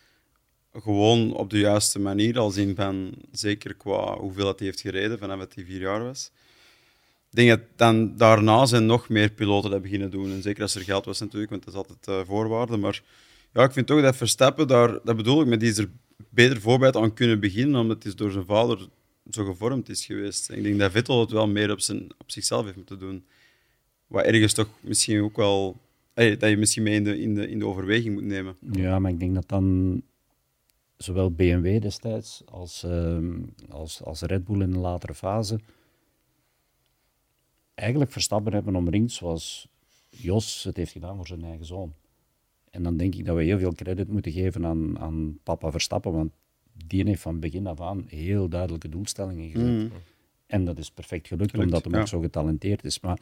[0.82, 5.20] Gewoon op de juiste manier, als in van zeker qua hoeveel dat hij heeft gereden
[5.20, 6.32] vanaf dat hij vier jaar was.
[7.30, 10.32] Ik denk dat dan daarna zijn nog meer piloten dat beginnen doen.
[10.32, 12.78] En zeker als er geld was natuurlijk, want dat is altijd eh, voorwaarde.
[12.78, 13.04] Maar
[13.54, 15.90] ja, ik vind toch dat Verstappen daar, dat bedoel ik, met die is er
[16.30, 18.88] beter voorbereid aan kunnen beginnen, omdat het door zijn vader
[19.30, 20.50] zo gevormd is geweest.
[20.50, 23.26] Ik denk dat Vettel het wel meer op, zijn, op zichzelf heeft moeten doen.
[24.08, 25.82] Wat ergens toch misschien ook wel...
[26.14, 28.56] eh, dat je misschien mee in de, in, de, in de overweging moet nemen.
[28.72, 30.02] Ja, maar ik denk dat dan
[30.98, 33.40] zowel BMW destijds als, ehm,
[33.70, 35.60] als, als Red Bull in een latere fase
[37.78, 39.68] eigenlijk Verstappen hebben omringd zoals
[40.10, 41.94] Jos het heeft gedaan voor zijn eigen zoon.
[42.70, 46.12] En dan denk ik dat we heel veel credit moeten geven aan, aan papa Verstappen,
[46.12, 46.32] want
[46.86, 49.92] die heeft van begin af aan heel duidelijke doelstellingen gezet.
[50.48, 52.00] En dat is perfect gelukt, Gelukt, omdat hij ja.
[52.00, 53.00] ook zo getalenteerd is.
[53.00, 53.20] Maar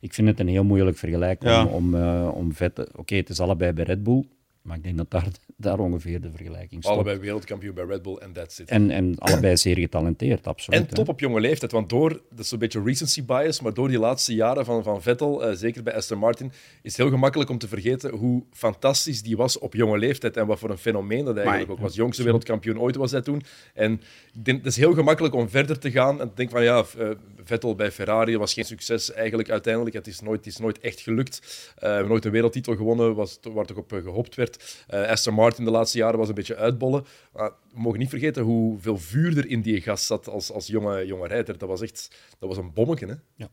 [0.00, 1.64] ik vind het een heel moeilijk vergelijk Ja.
[1.64, 2.86] om, om, eh, om Vettel...
[2.96, 4.24] Oké, het is allebei bij Red Bull,
[4.68, 6.94] Maar ik denk dat daar, daar ongeveer de vergelijking stopt.
[6.94, 8.68] Allebei wereldkampioen bij Red Bull en that's it.
[8.68, 10.80] En, en allebei zeer getalenteerd, absoluut.
[10.80, 10.94] En hè.
[10.94, 13.98] top op jonge leeftijd, want door, dat is een beetje recency bias, maar door die
[13.98, 16.46] laatste jaren van, van Vettel, eh, zeker bij Aston Martin,
[16.82, 20.46] is het heel gemakkelijk om te vergeten hoe fantastisch die was op jonge leeftijd en
[20.46, 21.94] wat voor een fenomeen dat eigenlijk Maar- ook was.
[21.94, 23.42] Jongste wereldkampioen ooit was hij toen.
[23.74, 23.92] En
[24.34, 26.84] ik denk, het is heel gemakkelijk om verder te gaan en te denken van ja,
[26.98, 27.10] eh,
[27.44, 29.94] Vettel bij Ferrari was geen succes eigenlijk uiteindelijk.
[29.94, 31.40] Het is nooit, het is nooit echt gelukt.
[31.74, 34.57] Eh, we hebben nooit een wereldtitel gewonnen, was, waar toch op eh, gehoopt werd.
[34.86, 37.04] Eh, Aston Martin de laatste jaren was een beetje uitbollen.
[37.32, 41.06] Maar we mogen niet vergeten hoeveel vuur er in die gast zat als, als jonge,
[41.06, 41.58] jonge rijder.
[41.58, 43.06] Dat was echt dat was een bommetje.
[43.06, 43.14] Hè?
[43.46, 43.50] 100%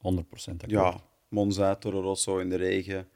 [0.00, 0.70] akkoord.
[0.70, 3.08] Ja, Monza, Toro Rosso in de regen.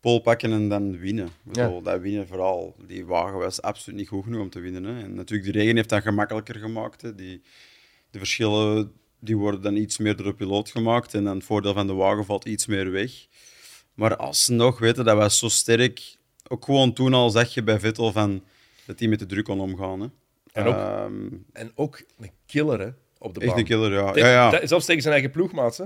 [0.00, 1.28] Pole pakken en dan winnen.
[1.42, 2.76] Bedoel, Dat winnen vooral.
[2.86, 4.84] Die wagen was absoluut niet goed genoeg om te winnen.
[4.84, 5.02] Hè.
[5.02, 7.02] En natuurlijk, de regen heeft dat gemakkelijker gemaakt.
[7.02, 7.14] Hè.
[7.14, 7.42] Die,
[8.10, 11.14] de verschillen die worden dan iets meer door de piloot gemaakt.
[11.14, 13.26] En dan het voordeel van de wagen valt iets meer weg.
[13.94, 16.16] Maar alsnog, weten dat was zo sterk.
[16.48, 18.44] Ook gewoon toen al zag je bij Vettel van,
[18.86, 20.00] dat hij met de druk kon omgaan.
[20.00, 20.06] Hè.
[20.52, 22.88] En ook- Ehm, En ook een killer hè,
[23.18, 23.58] op de echt baan.
[23.58, 24.16] een killer, ja.
[24.30, 25.76] Ja, Zelfs tegen zijn eigen ploegmaat.
[25.76, 25.84] Hè?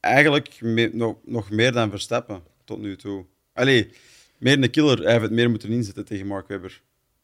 [0.00, 3.24] Eigenlijk me- nog, nog meer dan Verstappen tot nu toe.
[3.54, 3.90] Allee,
[4.38, 4.98] meer een killer.
[5.02, 6.80] Hij heeft het meer moeten inzetten tegen Mark Webber.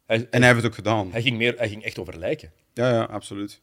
[0.07, 1.12] Hij, En hij heeft het ook gedaan.
[1.12, 2.53] hij, ging meer, hij ging echt over lijken.
[2.74, 3.61] Ja, ja, absoluut.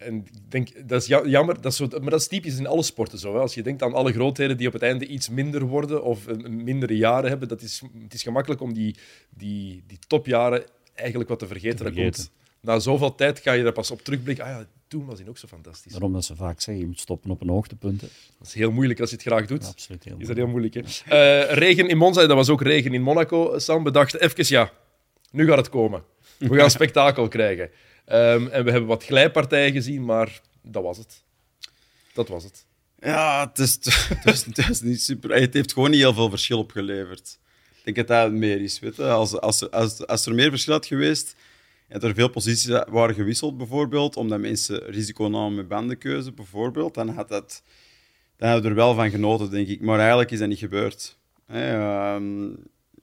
[0.00, 2.66] En ik denk, dat is ja- jammer, dat is zo, maar dat is typisch in
[2.66, 3.34] alle sporten zo.
[3.34, 3.40] Hè.
[3.40, 6.64] Als je denkt aan alle grootheden die op het einde iets minder worden of een,
[6.64, 8.96] mindere jaren hebben, dat is, het is gemakkelijk om die,
[9.30, 11.76] die, die topjaren eigenlijk wat te vergeten.
[11.76, 12.12] Te vergeten.
[12.12, 12.30] komt,
[12.60, 14.44] na zoveel tijd ga je er pas op terugblikken.
[14.44, 15.92] Ah ja, toen was hij ook zo fantastisch.
[15.92, 18.00] Daarom dat ze vaak zeggen, je moet stoppen op een hoogtepunt.
[18.00, 18.06] hè.
[18.38, 19.66] Dat is heel moeilijk als je het graag doet.
[19.66, 20.80] Absoluut heel Is dat heel moeilijk, hè?
[20.80, 23.58] Eh, regen in Monza, dat was ook regen in Monaco.
[23.58, 24.72] Sam bedacht even, ja,
[25.30, 26.02] nu gaat het komen.
[26.38, 27.70] We gaan spektakel krijgen.
[28.10, 31.22] Ehm, en we hebben wat glijpartijen gezien, maar dat was het.
[32.12, 32.66] Dat was het.
[32.98, 33.78] Ja, het is,
[34.24, 35.34] het, is, niet super.
[35.40, 37.38] Het heeft gewoon niet heel veel verschil opgeleverd.
[37.84, 38.78] Ik denk dat dat meer is.
[38.78, 39.08] Weet je?
[39.08, 41.36] Als, als, als, als er meer verschil had geweest
[41.88, 47.08] en er veel posities waren gewisseld, bijvoorbeeld, omdat mensen risico namen met bandenkeuze, bijvoorbeeld, dan,
[47.08, 47.62] had dat,
[48.36, 49.80] dan hadden we er wel van genoten, denk ik.
[49.80, 51.16] Maar eigenlijk is dat niet gebeurd.
[51.46, 52.48] Ehm,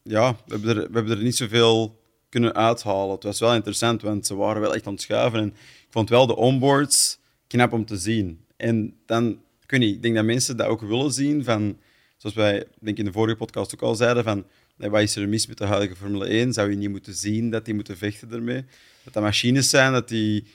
[0.03, 3.15] ja, we hebben, er, we hebben er niet zoveel kunnen uithalen.
[3.15, 5.39] Het was wel interessant, want ze waren wel echt aan het schuiven.
[5.39, 8.45] En ik vond wel de onboards knap om te zien.
[8.57, 9.29] En dan,
[9.61, 11.43] ik weet niet, ik denk dat mensen dat ook willen zien.
[11.43, 11.77] Van,
[12.17, 14.45] zoals wij denk in de vorige podcast ook al zeiden, van
[14.77, 16.53] wat is er mis met de huidige Formule 1?
[16.53, 18.65] Zou je niet moeten zien dat die moeten vechten ermee?
[19.03, 20.47] Dat dat machines zijn, dat die,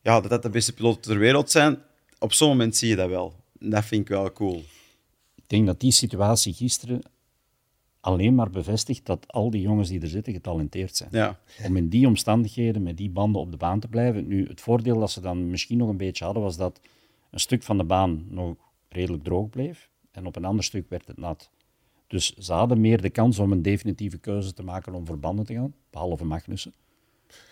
[0.00, 1.78] ja, dat, dat de beste piloten ter wereld zijn.
[2.18, 3.34] Op zo'n moment zie je dat wel.
[3.58, 4.64] Dat vind ik wel cool.
[5.34, 7.02] Ik denk dat die situatie gisteren
[8.04, 11.08] alleen maar bevestigt dat al die jongens die er zitten getalenteerd zijn.
[11.12, 14.26] Ja, Om in die omstandigheden met die banden op de baan te blijven.
[14.26, 16.80] Nu, het voordeel dat ze dan misschien nog een beetje hadden, was dat
[17.30, 18.56] een stuk van de baan nog
[18.88, 21.50] redelijk droog bleef en op een ander stuk werd het nat.
[22.06, 25.46] Dus ze hadden meer de kans om een definitieve keuze te maken om voor banden
[25.46, 26.72] te gaan, behalve Magnussen.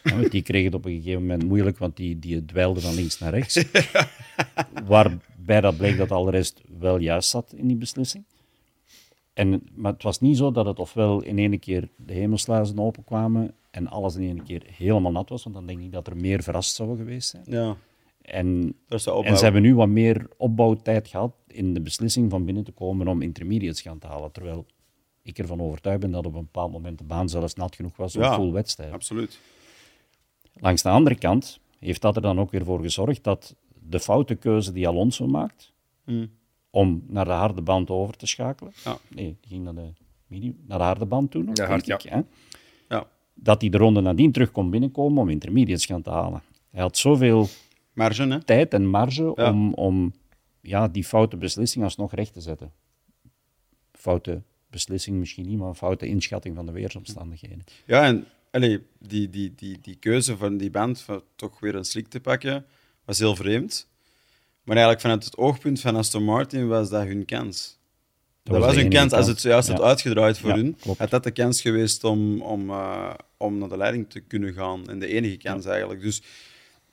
[0.02, 2.94] Ja, want die kreeg het op een gegeven moment moeilijk, want die, die dweilde van
[2.94, 3.64] links naar rechts.
[4.84, 8.24] Waarbij dat bleek dat al de rest wel juist zat in die beslissing.
[9.32, 13.54] En, maar het was niet zo dat het ofwel in één keer de hemelsluizen openkwamen
[13.70, 16.42] en alles in één keer helemaal nat was, want dan denk ik dat er meer
[16.42, 17.44] verrast zou geweest zijn.
[17.46, 17.76] ja.
[18.22, 22.72] En, en ze hebben nu wat meer opbouwtijd gehad in de beslissing van binnen te
[22.72, 24.32] komen om intermediates gaan te halen.
[24.32, 24.66] Terwijl
[25.22, 28.12] ik ervan overtuigd ben dat op een bepaald moment de baan zelfs nat genoeg was
[28.12, 28.34] voor Ja.
[28.34, 28.92] full wedstrijd.
[28.92, 29.40] Absoluut.
[30.54, 33.56] Langs de andere kant heeft dat er dan ook weer voor gezorgd dat
[33.88, 35.72] de foute keuze die Alonso maakt
[36.04, 36.30] Hmm.
[36.74, 38.98] Om naar de harde band over te schakelen, Ja.
[39.08, 39.92] nee, die ging naar de,
[40.26, 42.20] medium, naar de harde band toen nog, Ja, denk hard, ik, hè?
[42.88, 43.06] Ja.
[43.34, 46.42] dat hij de ronde nadien terug kon binnenkomen om intermediates gaan te halen.
[46.70, 47.48] Hij had zoveel
[47.92, 48.42] Marge, hè?
[48.44, 49.50] tijd en marge Ja.
[49.50, 50.12] om, om
[50.60, 52.72] ja, die foute beslissing alsnog recht te zetten.
[53.92, 57.64] Foute beslissing misschien niet, maar een foute inschatting van de weersomstandigheden.
[57.86, 61.84] Ja, en allee, die, die, die, die keuze van die band van toch weer een
[61.84, 62.64] slik te pakken,
[63.04, 63.88] was heel vreemd.
[64.64, 67.80] Maar eigenlijk vanuit het oogpunt van Aston Martin was dat hun kans.
[68.42, 69.12] Dat, was, hun kans.
[69.12, 69.74] Als het zojuist Ja.
[69.74, 70.98] had uitgedraaid voor Ja, hun, klopt.
[70.98, 74.88] had dat de kans geweest om, om, eh, om naar de leiding te kunnen gaan.
[74.88, 76.00] En de enige kans eigenlijk.
[76.00, 76.22] Dus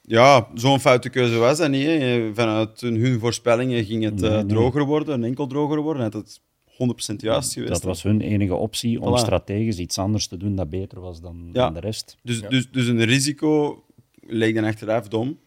[0.01, 1.85] ja, zo'n foute keuze was dat niet.
[1.85, 2.31] Hè.
[2.33, 4.45] Vanuit hun, hun voorspellingen ging het eh, Nee, nee.
[4.45, 6.03] droger worden, een enkel droger worden.
[6.03, 6.39] Had het
[7.11, 7.71] 100% juist geweest.
[7.71, 9.19] Dat was hun enige optie om Voilà.
[9.21, 12.17] strategisch iets anders te doen dat beter was dan, dan de rest.
[12.23, 13.83] Dus, dus, dus een risico
[14.21, 15.37] leek dan achteraf dom,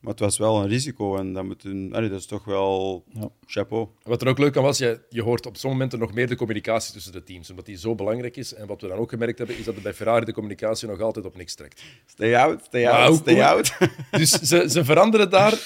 [0.00, 3.04] maar het was wel een risico en dat, moet een, allee, dat is toch wel
[3.12, 3.28] Ja.
[3.46, 3.88] chapeau.
[4.02, 6.36] Wat er ook leuk aan was, je, je hoort op zo'n momenten nog meer de
[6.36, 8.54] communicatie tussen de teams, omdat die zo belangrijk is.
[8.54, 11.00] En wat we dan ook gemerkt hebben, is dat er bij Ferrari de communicatie nog
[11.00, 11.82] altijd op niks trekt.
[12.06, 13.76] Stay out, stay out, stay out.
[14.10, 15.58] Dus ze, ze veranderen daar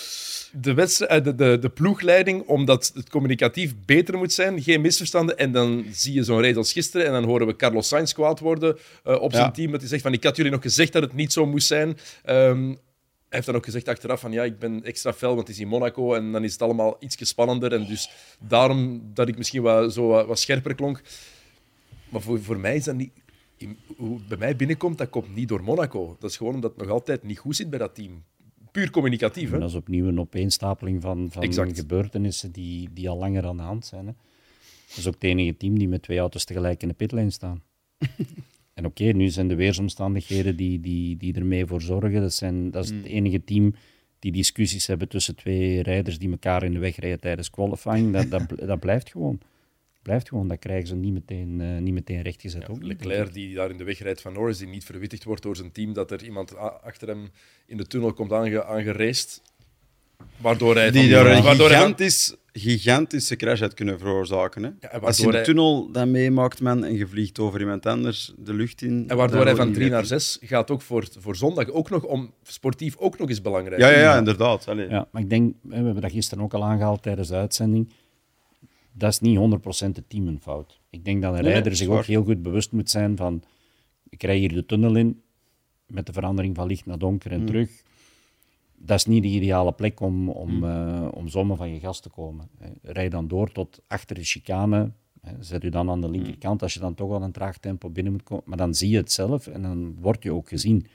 [0.52, 5.38] de, wedstrijd, de, de, de ploegleiding, omdat het communicatief beter moet zijn, geen misverstanden.
[5.38, 8.40] En dan zie je zo'n race als gisteren en dan horen we Carlos Sainz kwaad
[8.40, 8.76] worden
[9.06, 9.50] uh, op zijn Ja.
[9.50, 9.70] team.
[9.70, 11.98] Dat hij zegt van, ik had jullie nog gezegd dat het niet zo moest zijn.
[12.24, 12.74] Ehm,
[13.32, 15.68] heeft dan ook gezegd achteraf van, ja, ik ben extra fel, want het is in
[15.68, 16.14] Monaco.
[16.14, 17.72] En dan is het allemaal iets spannender.
[17.72, 18.10] En dus
[18.40, 21.02] daarom dat ik misschien wat, zo wat, wat scherper klonk.
[22.08, 23.12] Maar voor, voor mij is dat niet...
[23.56, 26.16] in- Hoe het bij mij binnenkomt, dat komt niet door Monaco.
[26.20, 28.24] Dat is gewoon omdat het nog altijd niet goed zit bij dat team.
[28.70, 29.54] Puur communicatief, hè?
[29.54, 31.78] En dat is opnieuw een opeenstapeling van, van Exact.
[31.78, 34.06] gebeurtenissen die, die al langer aan de hand zijn.
[34.06, 34.12] Hè.
[34.88, 37.62] Dat is ook het enige team die met twee auto's tegelijk in de pitlane staan.
[38.82, 42.20] en oké, nu zijn de weersomstandigheden die, die, die ermee voor zorgen.
[42.20, 43.74] Dat, zijn, dat is het enige team
[44.18, 48.12] die discussies hebben tussen twee rijders die elkaar in de weg rijden tijdens qualifying.
[48.12, 49.40] Dat, dat, dat blijft gewoon.
[50.02, 50.48] Blijft gewoon.
[50.48, 52.62] Dat krijgen ze niet meteen, eh, niet meteen rechtgezet.
[52.62, 53.06] ook niet, denk ik.
[53.06, 55.72] Leclerc die daar in de weg rijdt van Norris, die niet verwittigd wordt door zijn
[55.72, 57.28] team, dat er iemand achter hem
[57.66, 59.42] in de tunnel komt aange, aangeraced.
[60.36, 60.90] Waardoor hij...
[60.90, 64.62] Die van- daar een waardoor gigantisch, gigantische crash uit kunnen veroorzaken.
[64.62, 64.70] Hè?
[64.80, 68.32] waardoor Als je de hij- tunnel dat meemaakt, man, en je vliegt over iemand anders
[68.38, 69.04] de lucht in.
[69.08, 71.68] En waardoor dan hij van je 3 naar niet 6 gaat ook voor, voor zondag
[71.70, 73.80] ook nog om sportief ook nog eens belangrijk.
[73.80, 74.68] Ja, ja, ja, inderdaad.
[74.68, 74.88] Allee.
[74.88, 77.92] Ja, maar ik denk, hè, we hebben dat gisteren ook al aangehaald tijdens de uitzending.
[78.92, 80.80] Dat is niet 100% het team een fout.
[80.90, 83.42] Ik denk dat een Nee, rijder zich ook heel goed bewust moet zijn van...
[84.08, 85.22] Ik rij hier de tunnel in,
[85.86, 87.40] met de verandering van licht naar donker Mm.
[87.40, 87.70] en terug.
[88.84, 92.08] Dat is niet de ideale plek om, om, eh, om zomaar van je gas te
[92.08, 92.48] komen.
[92.82, 94.90] Rij dan door tot achter de chicane.
[95.40, 96.12] Zet u dan aan de Mm.
[96.12, 98.44] linkerkant als je dan toch wel een traag tempo binnen moet komen.
[98.46, 100.86] Maar dan zie je het zelf en dan word je ook gezien.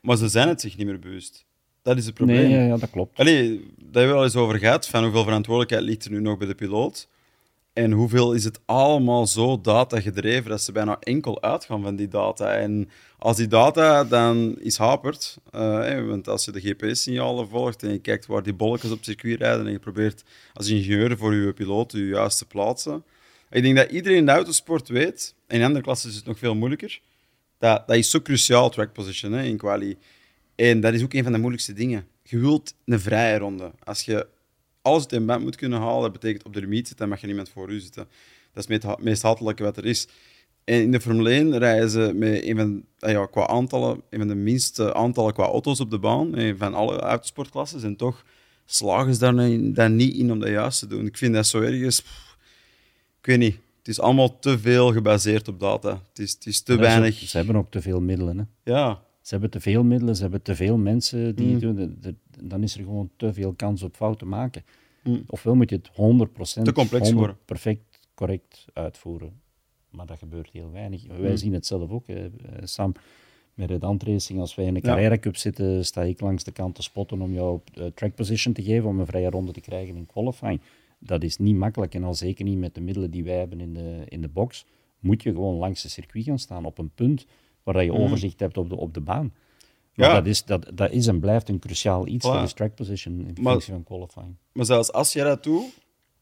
[0.00, 1.46] Maar ze zijn het zich niet meer bewust.
[1.82, 2.36] Dat is het probleem.
[2.48, 3.18] Nee, ja, ja, dat klopt.
[3.18, 6.38] Allee, daar hebben we al eens over gehad, van hoeveel verantwoordelijkheid ligt er nu nog
[6.38, 7.08] bij de piloot.
[7.74, 12.08] En hoeveel is het allemaal zo data gedreven dat ze bijna enkel uitgaan van die
[12.08, 12.52] data.
[12.52, 17.90] En als die data dan is hapert, eh, want als je de GPS-signalen volgt en
[17.92, 21.52] je kijkt waar die bolletjes op circuit rijden en je probeert als ingenieur voor je
[21.52, 23.04] piloot je juist te plaatsen.
[23.50, 26.54] Ik denk dat iedereen in de autosport weet, in andere klassen is het nog veel
[26.54, 27.00] moeilijker,
[27.58, 29.96] dat, dat is zo cruciaal, track position hè, in quali.
[30.54, 32.06] En dat is ook een van de moeilijkste dingen.
[32.22, 33.70] Je wilt een vrije ronde.
[33.84, 34.26] Als je
[34.84, 37.20] alles uit een band moet kunnen halen, dat betekent op de limiet zitten, dan mag
[37.20, 38.06] je niemand voor u zitten.
[38.52, 40.08] Dat is het meest- hatelijke wat er is.
[40.64, 44.18] En in de Formule 1 rijden ze met een van, ah ja, qua aantallen, een
[44.18, 47.82] van de minste aantallen qua auto's op de baan, eh, van alle autosportklassen.
[47.82, 48.24] En toch
[48.64, 51.06] slagen ze daar, ni- daar niet in om dat juist te doen.
[51.06, 52.00] Ik vind dat zo ergens...
[52.00, 52.36] pff,
[53.20, 53.56] ik weet niet.
[53.78, 55.90] Het is allemaal te veel gebaseerd op data.
[56.08, 57.18] Het is, het is te Dat is ook- weinig...
[57.18, 58.38] ze hebben ook te veel middelen.
[58.38, 58.72] Hè.
[58.72, 61.52] Ja, Ze hebben te veel middelen, ze hebben te veel mensen die Mm.
[61.52, 61.74] het doen.
[61.76, 64.62] De- de- dan is er gewoon te veel kans op fouten maken.
[65.04, 65.22] Mm.
[65.26, 67.36] Ofwel moet je het 100% Te complex 100 worden.
[67.44, 67.82] perfect
[68.14, 69.32] correct uitvoeren.
[69.90, 71.06] Maar dat gebeurt heel weinig.
[71.18, 71.36] Wij Mm.
[71.36, 72.24] zien het zelf ook, hè.
[72.24, 72.30] Eh,
[72.64, 72.92] Sam.
[73.54, 74.88] Met Red Ant Racing, als wij in de Ja.
[74.88, 78.14] Carrera Cup zitten, sta ik langs de kant te spotten om jou op eh, track
[78.14, 80.60] position te geven, om een vrije ronde te krijgen in qualifying.
[80.98, 83.74] Dat is niet makkelijk en al zeker niet met de middelen die wij hebben in
[83.74, 84.66] de, in de box.
[84.98, 87.26] Moet je gewoon langs het circuit gaan staan op een punt
[87.64, 89.32] waar dat je overzicht hebt op de, op de baan.
[89.94, 90.14] Maar Ja.
[90.14, 92.30] dat, is, dat, dat is en blijft een cruciaal iets, Voilà.
[92.32, 94.36] dat is track position in Maar- functie van qualifying.
[94.52, 95.64] maar zelfs als je dat doet,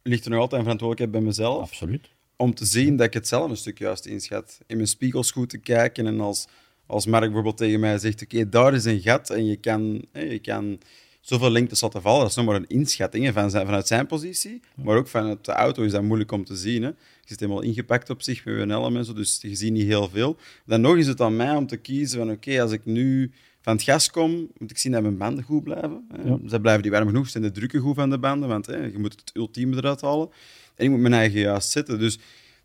[0.02, 1.62] ligt er nog altijd een verantwoordelijkheid bij mezelf.
[1.62, 2.10] Absoluut.
[2.36, 4.58] om te zien dat ik het zelf een stuk juist inschat.
[4.66, 6.46] In mijn spiegels goed te kijken en als,
[6.86, 10.20] als Mark bijvoorbeeld tegen mij zegt, oké, daar is een gat en je kan, hè,
[10.20, 10.78] je kan
[11.22, 12.20] zoveel lengtes laten vallen.
[12.20, 15.52] Dat is nog maar een inschatting van zijn, vanuit zijn positie, maar ook vanuit de
[15.52, 16.82] auto is dat moeilijk om te zien.
[16.82, 16.88] Hè.
[16.88, 19.86] Je zit helemaal ingepakt op zich met je helm en zo, dus je ziet niet
[19.86, 20.36] heel veel.
[20.66, 23.72] Dan nog is het aan mij om te kiezen van, oké, als ik nu van
[23.72, 26.06] het gas kom, moet ik zien dat mijn banden goed blijven.
[26.24, 26.38] Ja.
[26.48, 28.98] Ze blijven die warm genoeg, zijn de drukken goed van de banden, want hè, je
[28.98, 30.28] moet het ultieme eruit halen.
[30.74, 31.98] En ik moet mijn eigen juist zetten.
[31.98, 32.18] Dus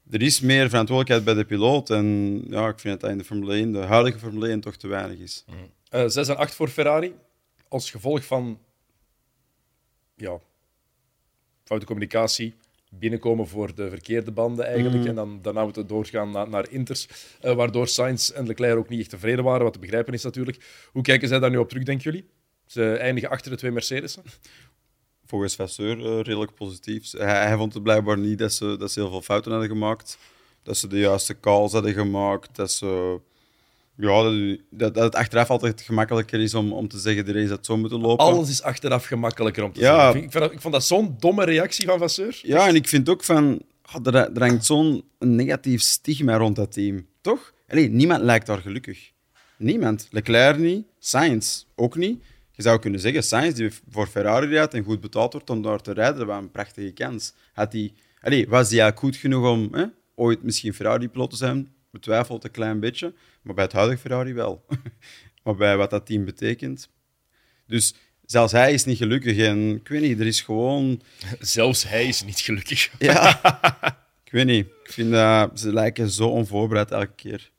[0.09, 1.89] er is meer verantwoordelijkheid bij de piloot.
[1.89, 4.87] En ja, ik vind dat in de Formule 1, de huidige Formule 1, toch te
[4.87, 5.45] weinig is.
[5.89, 7.13] Eh 6 en 8 voor Ferrari.
[7.69, 8.59] Als gevolg van
[10.15, 10.39] ja,
[11.63, 12.55] foute communicatie.
[12.89, 15.05] Binnenkomen voor de verkeerde banden eigenlijk.
[15.05, 17.07] En dan, daarna moeten doorgaan naar, naar Inters.
[17.41, 19.63] eh, waardoor Sainz en Leclerc ook niet echt tevreden waren.
[19.63, 20.87] Wat te begrijpen is natuurlijk.
[20.91, 22.29] Hoe kijken zij daar nu op terug, denken jullie?
[22.65, 24.23] Ze eindigen achter de twee Mercedes'en.
[25.25, 27.11] Volgens Vasseur eh, redelijk positief.
[27.11, 30.17] Hij, hij vond het blijkbaar niet dat ze, dat ze heel veel fouten hadden gemaakt.
[30.63, 32.55] Dat ze de juiste calls hadden gemaakt.
[32.55, 33.19] Dat ze...
[33.99, 37.49] Ja, dat, dat, dat het achteraf altijd gemakkelijker is om, om te zeggen, de race
[37.49, 38.25] had zo moeten lopen.
[38.25, 40.01] Alles is achteraf gemakkelijker om te Ja.
[40.03, 40.23] zeggen.
[40.23, 42.39] Ik, vind ik vond dat zo'n domme reactie van Vasseur.
[42.43, 43.61] Ja, en ik vind ook van...
[43.81, 47.05] ah, er, er hangt zo'n negatief stigma rond dat team.
[47.21, 47.53] Toch?
[47.67, 49.11] Allee, niemand lijkt daar gelukkig.
[49.57, 50.07] Niemand.
[50.11, 52.23] Leclerc niet, Sainz ook niet.
[52.51, 55.81] Je zou kunnen zeggen, Sainz, die voor Ferrari rijdt en goed betaald wordt om daar
[55.81, 57.33] te rijden, dat was een prachtige kans.
[57.53, 59.85] Had die, allee, was hij goed genoeg om hè,
[60.15, 61.71] ooit misschien Ferrari-piloot te zijn?
[61.97, 64.65] Betwijfelt een klein beetje, maar bij het huidige Ferrari wel.
[65.43, 66.89] maar bij wat dat team betekent.
[67.67, 67.95] Dus
[68.25, 69.37] zelfs hij is niet gelukkig.
[69.37, 71.01] En ik weet niet, er is gewoon...
[71.39, 72.91] Zelfs hij is niet gelukkig.
[72.99, 73.39] Ja,
[74.23, 74.65] ik weet niet.
[74.65, 77.51] Ik vind dat ze lijken zo onvoorbereid elke keer.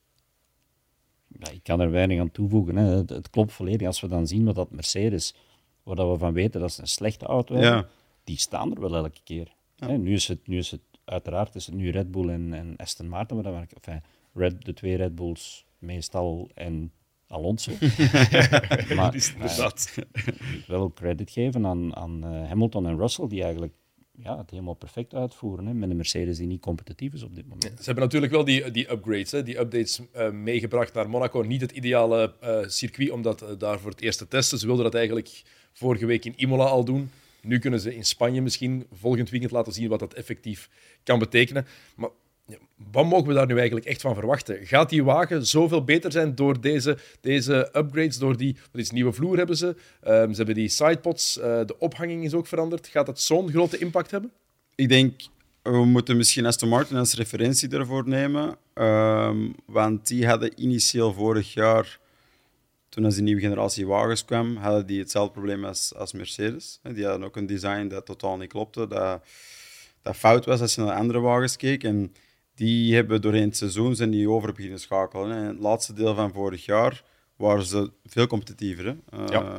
[1.39, 2.75] Ja, ik kan er weinig aan toevoegen.
[2.75, 2.83] Hè.
[2.95, 3.87] Het, het klopt volledig.
[3.87, 5.35] Als we dan zien wat dat Mercedes,
[5.83, 7.87] waar dat we van weten dat ze een slechte auto hebben, Ja.
[8.23, 9.47] die staan er wel elke keer.
[9.77, 12.73] Hè, nu, is het, nu is het uiteraard is het nu Red Bull en, en
[12.77, 14.01] Aston Martin, maar dan werk, enfin,
[14.33, 16.91] Red, de twee Red Bulls meestal en
[17.27, 17.71] Alonso.
[18.95, 19.97] maar Dat is inderdaad.
[20.13, 23.73] ik wil ook credit geven aan, aan eh, Hamilton en Russell, die eigenlijk
[24.23, 25.65] ja, het helemaal perfect uitvoeren.
[25.65, 27.63] Hè, met een Mercedes die niet competitief is op dit moment.
[27.63, 31.41] Ze hebben natuurlijk wel die, die upgrades, hè, die updates eh, meegebracht naar Monaco.
[31.41, 34.57] Niet het ideale eh, circuit om dat eh, daar voor het eerst te testen.
[34.57, 37.11] Ze wilden dat eigenlijk vorige week in Imola al doen.
[37.41, 40.69] Nu kunnen ze in Spanje misschien volgend weekend laten zien wat dat effectief
[41.03, 41.65] kan betekenen.
[41.95, 42.09] Maar
[42.91, 44.65] wat mogen we daar nu eigenlijk echt van verwachten?
[44.65, 48.17] Gaat die wagen zoveel beter zijn door deze, deze upgrades?
[48.17, 49.75] Door die is, nieuwe vloer hebben ze.
[50.01, 51.39] Ehm, ze hebben die sidepods.
[51.39, 52.87] eh, de ophanging is ook veranderd.
[52.87, 54.31] Gaat dat zo'n grote impact hebben?
[54.75, 55.21] Ik denk,
[55.61, 58.55] we moeten misschien Aston Martin als referentie daarvoor nemen.
[58.73, 61.99] Ehm, want die hadden initieel vorig jaar,
[62.89, 66.79] toen als die nieuwe generatie wagens kwam, hadden die hetzelfde probleem als, als Mercedes.
[66.93, 69.23] Die hadden ook een design dat totaal niet klopte, dat,
[70.01, 71.83] dat fout was als je naar andere wagens keek.
[71.83, 72.13] En
[72.59, 75.37] die hebben doorheen het seizoen zijn die over beginnen schakelen.
[75.37, 77.03] En het laatste deel van vorig jaar
[77.35, 78.85] waren ze veel competitiever.
[79.09, 79.25] Hè.
[79.25, 79.53] Eh,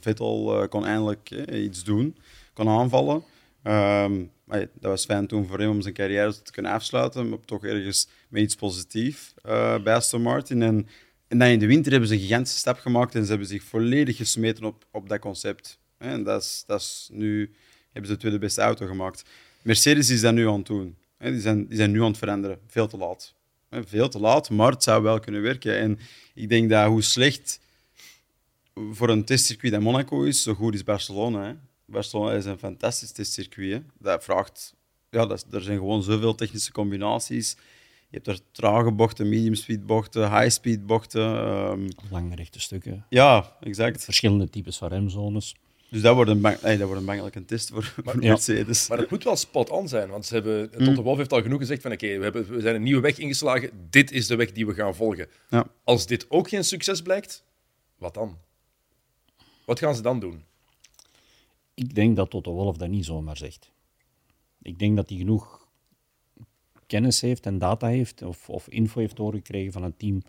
[0.00, 2.16] Vettel eh, kon eindelijk eh, iets doen,
[2.52, 3.22] kon aanvallen.
[3.62, 7.64] Ehm, dat was fijn toen voor hem om zijn carrière te kunnen afsluiten, maar toch
[7.64, 9.34] ergens met iets positiefs
[9.82, 10.62] bij Aston Martin.
[10.62, 10.86] En,
[11.28, 13.62] en dan in de winter hebben ze een gigantische stap gemaakt en ze hebben zich
[13.62, 15.78] volledig gesmeten op, op dat concept.
[15.98, 17.54] En dat is, dat is nu
[17.92, 19.24] hebben ze de tweede beste auto gemaakt.
[19.62, 20.96] Mercedes is dat nu aan het doen.
[21.20, 22.58] Die zijn, die zijn nu aan het veranderen.
[22.66, 23.34] Veel te laat.
[23.70, 25.78] Veel te laat, maar het zou wel kunnen werken.
[25.78, 25.98] En
[26.34, 27.60] ik denk dat hoe slecht
[28.90, 31.44] voor een testcircuit dat Monaco is, zo goed is Barcelona.
[31.44, 31.54] Hè.
[31.84, 33.72] Barcelona is een fantastisch testcircuit.
[33.72, 33.80] Hè.
[33.98, 34.74] Dat vraagt...
[35.10, 37.56] Ja, dat, er zijn gewoon zoveel technische combinaties.
[38.08, 41.36] Je hebt er trage bochten, medium speed bochten, high speed bochten.
[41.36, 44.04] ehm, Lange rechte stukken, ja, exact.
[44.04, 45.54] verschillende types van remzones.
[45.90, 48.28] Dus dat wordt een, bang, ey, dat wordt een bangelijke test voor, voor Ja.
[48.28, 48.88] Mercedes.
[48.88, 51.82] Maar het moet wel spot-on zijn, want ze hebben, Toto Wolff heeft al genoeg gezegd
[51.82, 54.66] van oké, we, hebben- we zijn een nieuwe weg ingeslagen, dit is de weg die
[54.66, 55.28] we gaan volgen.
[55.50, 55.66] Ja.
[55.84, 57.44] Als dit ook geen succes blijkt,
[57.96, 58.38] wat dan?
[59.64, 60.42] Wat gaan ze dan doen?
[61.74, 63.70] Ik denk dat Toto Wolff dat niet zomaar zegt.
[64.62, 65.68] Ik denk dat hij genoeg
[66.86, 70.22] kennis heeft en data heeft, of, of info heeft doorgekregen van het team,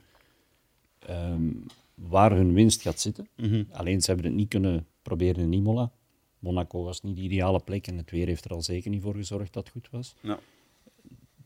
[0.99, 1.49] ehm,
[1.95, 3.27] waar hun winst gaat zitten.
[3.71, 5.91] Alleen ze hebben het niet kunnen proberen in Imola.
[6.39, 9.15] Monaco was niet de ideale plek en het weer heeft er al zeker niet voor
[9.15, 10.15] gezorgd dat het goed was.
[10.21, 10.39] Ja.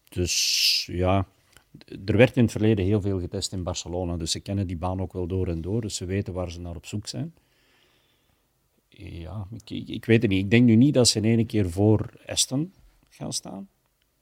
[0.09, 1.27] Dus ja,
[2.05, 5.01] er werd in het verleden heel veel getest in Barcelona, dus ze kennen die baan
[5.01, 7.33] ook wel door en door, dus ze weten waar ze naar op zoek zijn.
[8.89, 10.43] Ja, ik, ik, ik weet het niet.
[10.43, 12.73] Ik denk nu niet dat ze in één keer voor Aston
[13.09, 13.69] gaan staan,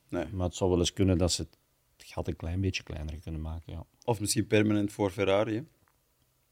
[0.09, 0.25] Nee.
[0.31, 1.57] maar het zou wel eens kunnen dat ze het
[1.97, 3.73] gat een klein beetje kleiner kunnen maken.
[3.73, 3.85] Ja.
[4.03, 5.55] Of misschien permanent voor Ferrari.
[5.55, 5.61] Hè.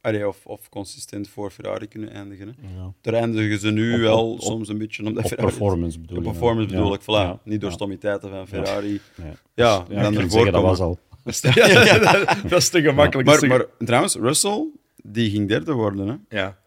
[0.01, 2.47] Allee, of, of consistent voor Ferrari kunnen eindigen.
[2.47, 2.75] Hè.
[2.77, 2.93] Ja.
[3.01, 5.49] Daar eindigen ze nu Op- wel op- soms een beetje omdat Op Ferrari...
[5.49, 6.29] performance bedoel Op je.
[6.29, 7.05] performance bedoel ik, voilà.
[7.05, 9.01] ja, Niet door ja, stomiteiten van Ferrari.
[9.15, 9.23] Ja,
[9.53, 10.99] Ja, ja, dan ik ervoor zeggen, dat was al.
[11.23, 13.27] dat is te gemakkelijk.
[13.27, 14.67] Maar, maar trouwens, Russell,
[15.03, 16.37] die ging derde worden, hè?
[16.37, 16.57] ja.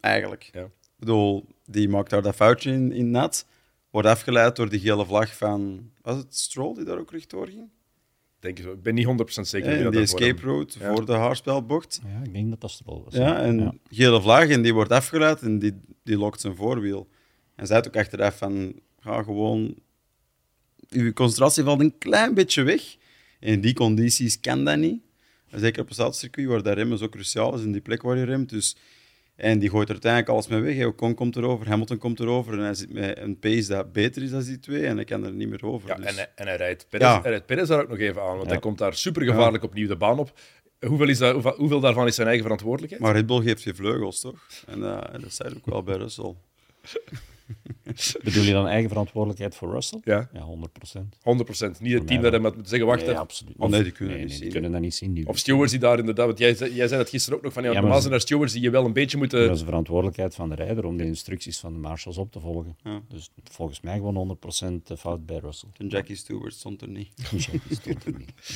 [0.00, 0.48] eigenlijk.
[0.52, 0.62] Ja.
[0.62, 0.70] Ik
[1.04, 3.46] bedoel, die maakt daar dat foutje in, in nat.
[3.90, 5.90] Wordt afgeleid door die gele vlag van...
[6.02, 7.68] Was het Stroll die daar ook rechtdoor ging?
[8.40, 8.72] Denk ik zo.
[8.72, 9.68] Ik ben niet 100% zeker.
[9.70, 10.94] Ja, wie in dat die escape road Ja.
[10.94, 12.00] voor de haarspelbocht.
[12.06, 13.14] Ja, ik denk dat dat Stroll was.
[13.14, 13.74] Ja, en Ja.
[13.90, 17.08] gele vlag en die wordt afgeleid en die, die lokt zijn voorwiel.
[17.54, 19.74] En zei het ook achteraf van, ga gewoon...
[20.88, 22.96] Je concentratie valt een klein beetje weg.
[23.40, 25.00] In die condities kan dat niet.
[25.48, 28.16] En Zeker op een stadscircuit waar dat remmen zo cruciaal is, in die plek waar
[28.16, 28.50] je remt.
[28.50, 28.76] Dus,
[29.38, 30.86] en die gooit er uiteindelijk alles mee weg.
[30.86, 34.30] Ocon komt erover, Hamilton komt erover en hij zit met een pace dat beter is
[34.30, 35.88] dan die twee en hij kan er niet meer over.
[35.88, 36.04] Ja, dus.
[36.06, 37.20] en, hij- en hij rijdt Perez, Ja.
[37.20, 38.48] hij rijdt Perez daar ook nog even aan, want Ja.
[38.48, 40.32] hij komt daar super gevaarlijk opnieuw de baan op.
[40.86, 43.02] Hoeveel, is dat, hoeveel, hoeveel daarvan is zijn eigen verantwoordelijkheid?
[43.02, 44.46] Maar Red Bull geeft je vleugels, toch?
[44.66, 46.34] En eh, dat zei ook wel bij Russell.
[48.24, 50.00] Bedoel je dan eigen verantwoordelijkheid voor Russell?
[50.04, 50.28] Ja.
[50.32, 51.16] Ja, 100 procent.
[51.16, 51.20] 100%.
[51.80, 53.20] Niet het team dat hem moet zeggen, wacht Nee, even.
[53.20, 53.54] absoluut.
[53.56, 54.52] Oh, nee, die kunnen nee, dat nee, niet die zien.
[54.52, 55.14] kunnen dat niet zien.
[55.14, 57.52] Die Of stewards die daar inderdaad, want jij, zei- jij zei dat gisteren ook nog
[57.52, 59.40] van, ja, Ja, maar normaal zijn er stewards die je wel een beetje moeten...
[59.40, 62.40] Dat is de verantwoordelijkheid van de rijder om de instructies van de marshals op te
[62.40, 62.76] volgen.
[62.84, 63.00] Ja.
[63.08, 64.38] Dus volgens mij gewoon
[64.92, 65.68] 100% fout bij Russell.
[65.76, 67.08] En Jackie Stewart stond er niet.
[67.16, 68.32] Jackie stond er niet.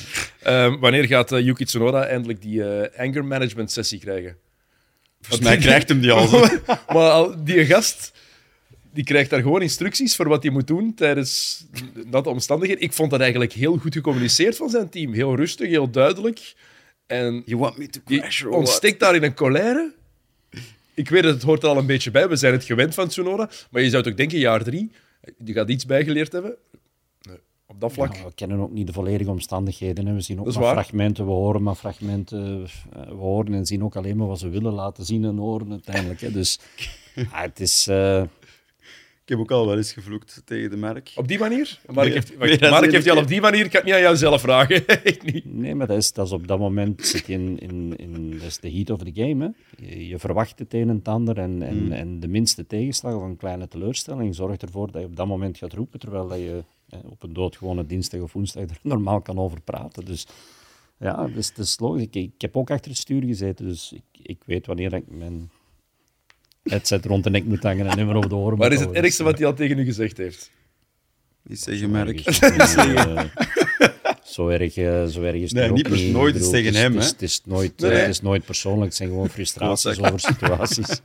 [0.41, 4.37] Ehm, wanneer gaat eh, Yuki Tsunoda eindelijk die eh, anger management sessie krijgen?
[5.21, 6.27] Volgens mij krijgt hem die al.
[6.27, 6.39] zo.
[6.93, 8.13] maar al, die gast,
[8.93, 11.63] die krijgt daar gewoon instructies voor wat hij moet doen tijdens
[12.05, 12.83] natte omstandigheden.
[12.83, 15.13] Ik vond dat eigenlijk heel goed gecommuniceerd van zijn team.
[15.13, 16.53] Heel rustig, heel duidelijk.
[17.07, 18.59] En You want me to crash or what?
[18.59, 19.93] ontsteekt daar in een colère.
[20.93, 22.29] Ik weet dat het hoort er al een beetje bij.
[22.29, 23.49] We zijn het gewend van Tsunoda.
[23.71, 24.91] Maar je zou toch denken, jaar drie,
[25.37, 26.55] die gaat iets bijgeleerd hebben.
[27.21, 27.37] Nee,
[27.67, 28.15] op dat vlak.
[28.15, 30.05] Ja, we kennen ook niet de volledige omstandigheden.
[30.05, 30.13] Hè.
[30.13, 30.73] We zien ook Dat maar waar.
[30.73, 32.67] fragmenten, we horen maar fragmenten.
[32.93, 35.71] eh, We horen en zien ook alleen maar wat ze willen laten zien en horen
[35.71, 36.21] uiteindelijk.
[36.21, 36.31] Hè.
[36.31, 36.59] Dus
[37.15, 37.87] ja, het is...
[37.87, 38.23] eh,
[39.23, 41.11] Ik heb ook al wel eens gevloekt tegen de merk.
[41.15, 41.79] Op die manier?
[41.93, 43.65] Mark Nee, heeft, nee, wacht, dat is Mark heeft die al op die manier.
[43.65, 44.87] Ik kan het niet aan jou zelf vragen.
[45.03, 45.45] Echt niet.
[45.45, 48.41] Nee, maar dat is, dat is op dat moment zit je in, in, in dat
[48.41, 49.43] is de heat of the game.
[49.43, 49.85] Hè.
[49.85, 53.21] Je, je verwacht het een en het ander en, en, en de minste tegenslag of
[53.21, 56.63] een kleine teleurstelling zorgt ervoor dat je op dat moment gaat roepen, terwijl dat je
[56.89, 60.05] eh, op een doodgewone dinsdag of woensdag er normaal kan over praten.
[60.05, 60.27] Dus
[60.97, 62.03] ja, dus, het is logisch.
[62.03, 65.49] Ik, ik heb ook achter het stuur gezeten, dus ik, ik weet wanneer ik mijn
[66.63, 68.79] headset rond de nek moet hangen en meer over de oren Wat moet is het
[68.83, 69.03] houden.
[69.03, 70.51] ergste wat hij al tegen u gezegd heeft?
[71.43, 72.19] Niet zeggen merk.
[72.19, 73.23] Eh,
[74.23, 76.11] Zo erg, eh, zo erg is het Nee, ook niet pers- niet.
[76.13, 77.11] nooit bedoel, tegen het is- hem, Het is, hè?
[77.13, 78.05] het, is nooit, Nee, eh, nee.
[78.05, 80.87] het is nooit persoonlijk, het zijn gewoon frustraties over situaties.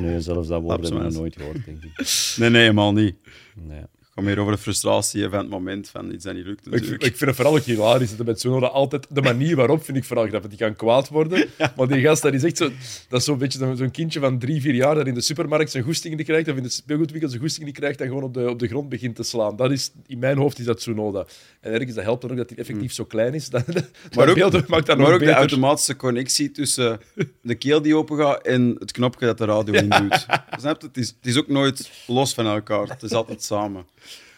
[0.00, 2.06] Nee, zelfs dat woord hebben we nooit gehoord, denk ik.
[2.36, 3.14] Nee, nee, helemaal niet.
[3.54, 3.82] Nee.
[4.14, 6.66] Gaat meer over de frustratie van het moment van iets dat niet lukt.
[6.66, 9.06] Ik, ik vind het vooral ook hilarisch dat met Tsunoda altijd...
[9.10, 10.50] De manier waarop vind ik vooral grappig.
[10.50, 11.48] Die kan kwaad worden.
[11.76, 12.70] Maar die gast, dat is echt zo...
[13.08, 15.70] Dat is zo'n beetje zo'n zo'n kindje van drie, vier jaar dat in de supermarkt
[15.70, 18.34] zijn goesting niet krijgt, of in de speelgoedwinkel zijn goesting niet krijgt en gewoon op
[18.34, 19.56] de, op de grond begint te slaan.
[19.56, 21.26] Dat is, in mijn hoofd is dat Tsunoda.
[21.60, 23.48] En ergens, dat helpt dan ook dat hij effectief zo klein is.
[23.50, 23.84] Dat, dat,
[24.14, 27.00] Maar ook- beeld maakt dat maar ook de automatische connectie tussen
[27.42, 30.26] de keel die opengaat en het knopje dat de radio in doet.
[30.58, 30.86] Snap je?
[30.86, 32.88] Het is, het is ook nooit los van elkaar.
[32.88, 33.84] Het is altijd samen.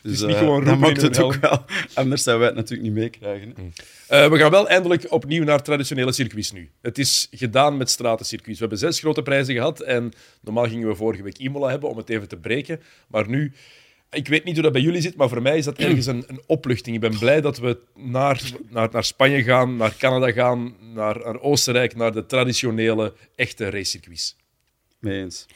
[0.05, 1.65] Dus, is niet eh, gewoon dat roepen maakt het ook wel.
[1.95, 3.55] Anders zouden wij het natuurlijk niet meekrijgen.
[4.09, 6.71] Eh, we gaan wel eindelijk opnieuw naar traditionele circuits nu.
[6.83, 8.59] Het is gedaan met stratencircuits.
[8.59, 11.97] We hebben zes grote prijzen gehad en normaal gingen we vorige week Imola hebben om
[11.97, 12.81] het even te breken.
[13.09, 13.53] Maar nu,
[14.11, 16.25] ik weet niet hoe dat bij jullie zit, maar voor mij is dat ergens een,
[16.27, 16.95] een opluchting.
[16.95, 21.41] Ik ben blij dat we naar, naar, naar Spanje gaan, naar Canada gaan, naar, naar
[21.41, 24.37] Oostenrijk, naar de traditionele, echte racecircuits.
[24.99, 25.47] Mee eens.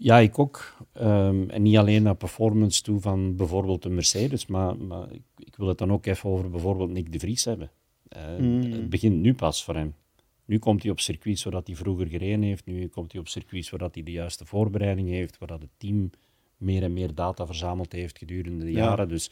[0.00, 0.76] Ja, ik ook.
[0.92, 5.56] Ehm, en niet alleen naar performance toe van bijvoorbeeld een Mercedes, maar, maar ik, ik
[5.56, 7.70] wil het dan ook even over bijvoorbeeld Nick de Vries hebben.
[8.08, 9.94] Eh, Het begint nu pas voor hem.
[10.44, 12.66] Nu komt hij op circuits waar dat hij vroeger gereden heeft.
[12.66, 16.10] Nu komt hij op circuits waar dat hij de juiste voorbereiding heeft, waar het team
[16.56, 18.78] meer en meer data verzameld heeft gedurende de Ja.
[18.78, 19.08] jaren.
[19.08, 19.30] Dus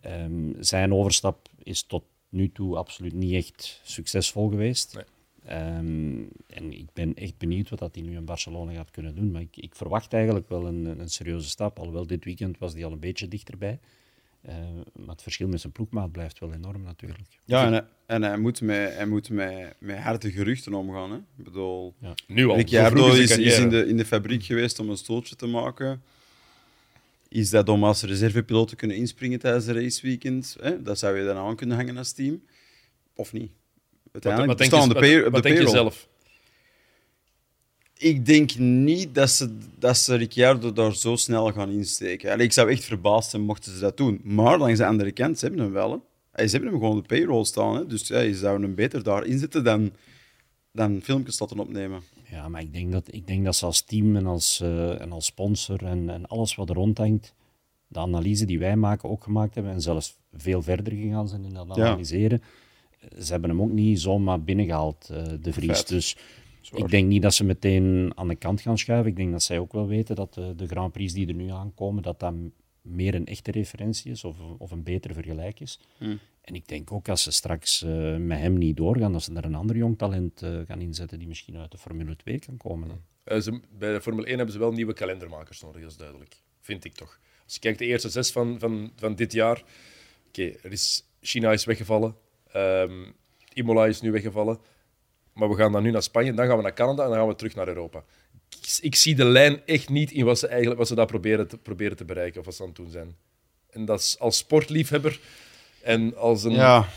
[0.00, 4.94] ehm, zijn overstap is tot nu toe absoluut niet echt succesvol geweest.
[4.94, 5.04] Nee.
[5.44, 9.30] Ehm, en ik ben echt benieuwd wat dat hij nu in Barcelona gaat kunnen doen.
[9.30, 11.78] Maar ik, ik verwacht eigenlijk wel een, een serieuze stap.
[11.78, 13.78] Alhoewel dit weekend was hij al een beetje dichterbij.
[14.42, 14.54] Eh,
[14.92, 17.28] maar het verschil met zijn ploegmaat blijft wel enorm natuurlijk.
[17.44, 21.10] Ja, en hij, en hij moet met, hij moet met, met harde geruchten omgaan.
[21.10, 21.16] Hè.
[21.16, 21.94] Ik bedoel,
[22.26, 22.56] Nu al.
[23.38, 26.02] is, in, de, in de fabriek geweest om een stoeltje te maken.
[27.28, 30.56] Is dat om als reservepiloot te kunnen inspringen tijdens de raceweekend?
[30.60, 30.82] Hè?
[30.82, 32.42] Dat zou je dan aan kunnen hangen als team.
[33.14, 33.50] Of niet?
[34.12, 35.90] Wat, Uiteindelijk wat denk, je, de wat- wat de denk je payroll.
[35.90, 36.08] zelf?
[37.98, 42.32] Ik denk niet dat ze, dat ze Ricciardo daar zo snel gaan insteken.
[42.32, 44.20] Allee, ik zou echt verbaasd zijn mochten ze dat doen.
[44.24, 45.90] Maar langs de andere kant, ze hebben hem wel.
[45.90, 45.96] Hè.
[46.32, 47.74] Hey, Ze hebben hem gewoon op de payroll staan.
[47.76, 47.86] Hè.
[47.86, 49.92] Dus ja, je zou hem beter daar inzetten dan,
[50.72, 52.00] dan filmpjes laten opnemen.
[52.30, 55.12] Ja, maar ik denk dat, ik denk dat ze als team en als, eh, en
[55.12, 57.34] als sponsor en, en alles wat er rondhangt,
[57.86, 61.54] de analyse die wij maken ook gemaakt hebben en zelfs veel verder gegaan zijn in
[61.54, 61.98] dat Ja.
[63.20, 65.84] Ze hebben hem ook niet zomaar binnengehaald, eh, de Vries.
[65.84, 66.16] Dus
[66.60, 66.80] Zwaar.
[66.80, 69.10] ik denk niet dat ze meteen aan de kant gaan schuiven.
[69.10, 71.50] Ik denk dat zij ook wel weten dat de, de Grand Prix die er nu
[71.50, 72.34] aankomen, dat dat
[72.82, 75.80] meer een echte referentie is of, of een betere vergelijk is.
[75.98, 76.18] Hmm.
[76.42, 79.44] En ik denk ook als ze straks eh, met hem niet doorgaan, dat ze daar
[79.44, 82.88] een ander jong talent eh, gaan inzetten die misschien uit de Formule 2 kan komen.
[82.88, 83.00] dan.
[83.24, 86.36] Eh, ze- bij de Formule 1 hebben ze wel nieuwe kalendermakers nodig, dat is duidelijk.
[86.60, 87.18] Vind ik toch.
[87.44, 89.62] Als je kijkt, de eerste zes van, van, van dit jaar.
[90.28, 92.14] Oké, er is, China is weggevallen.
[92.52, 92.92] Ehm,
[93.52, 94.58] Imola is nu weggevallen.
[95.32, 97.28] Maar we gaan dan nu naar Spanje, dan gaan we naar Canada en dan gaan
[97.28, 98.04] we terug naar Europa.
[98.60, 101.48] Ik, ik zie de lijn echt niet in wat ze, eigenlijk, wat ze daar proberen
[101.48, 103.16] te, proberen te bereiken of wat ze aan het doen zijn.
[103.70, 105.20] En dat is als sportliefhebber
[105.82, 106.88] en als een Ja,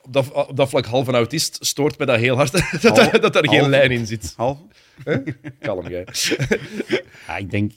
[0.00, 3.12] op, dat, op dat vlak half een autist stoort me dat heel hard dat, Half-
[3.12, 4.32] er- dat er geen lijn in zit.
[4.36, 4.58] half.
[5.60, 6.06] Kalm, jij.
[7.26, 7.72] Ja, ik denk,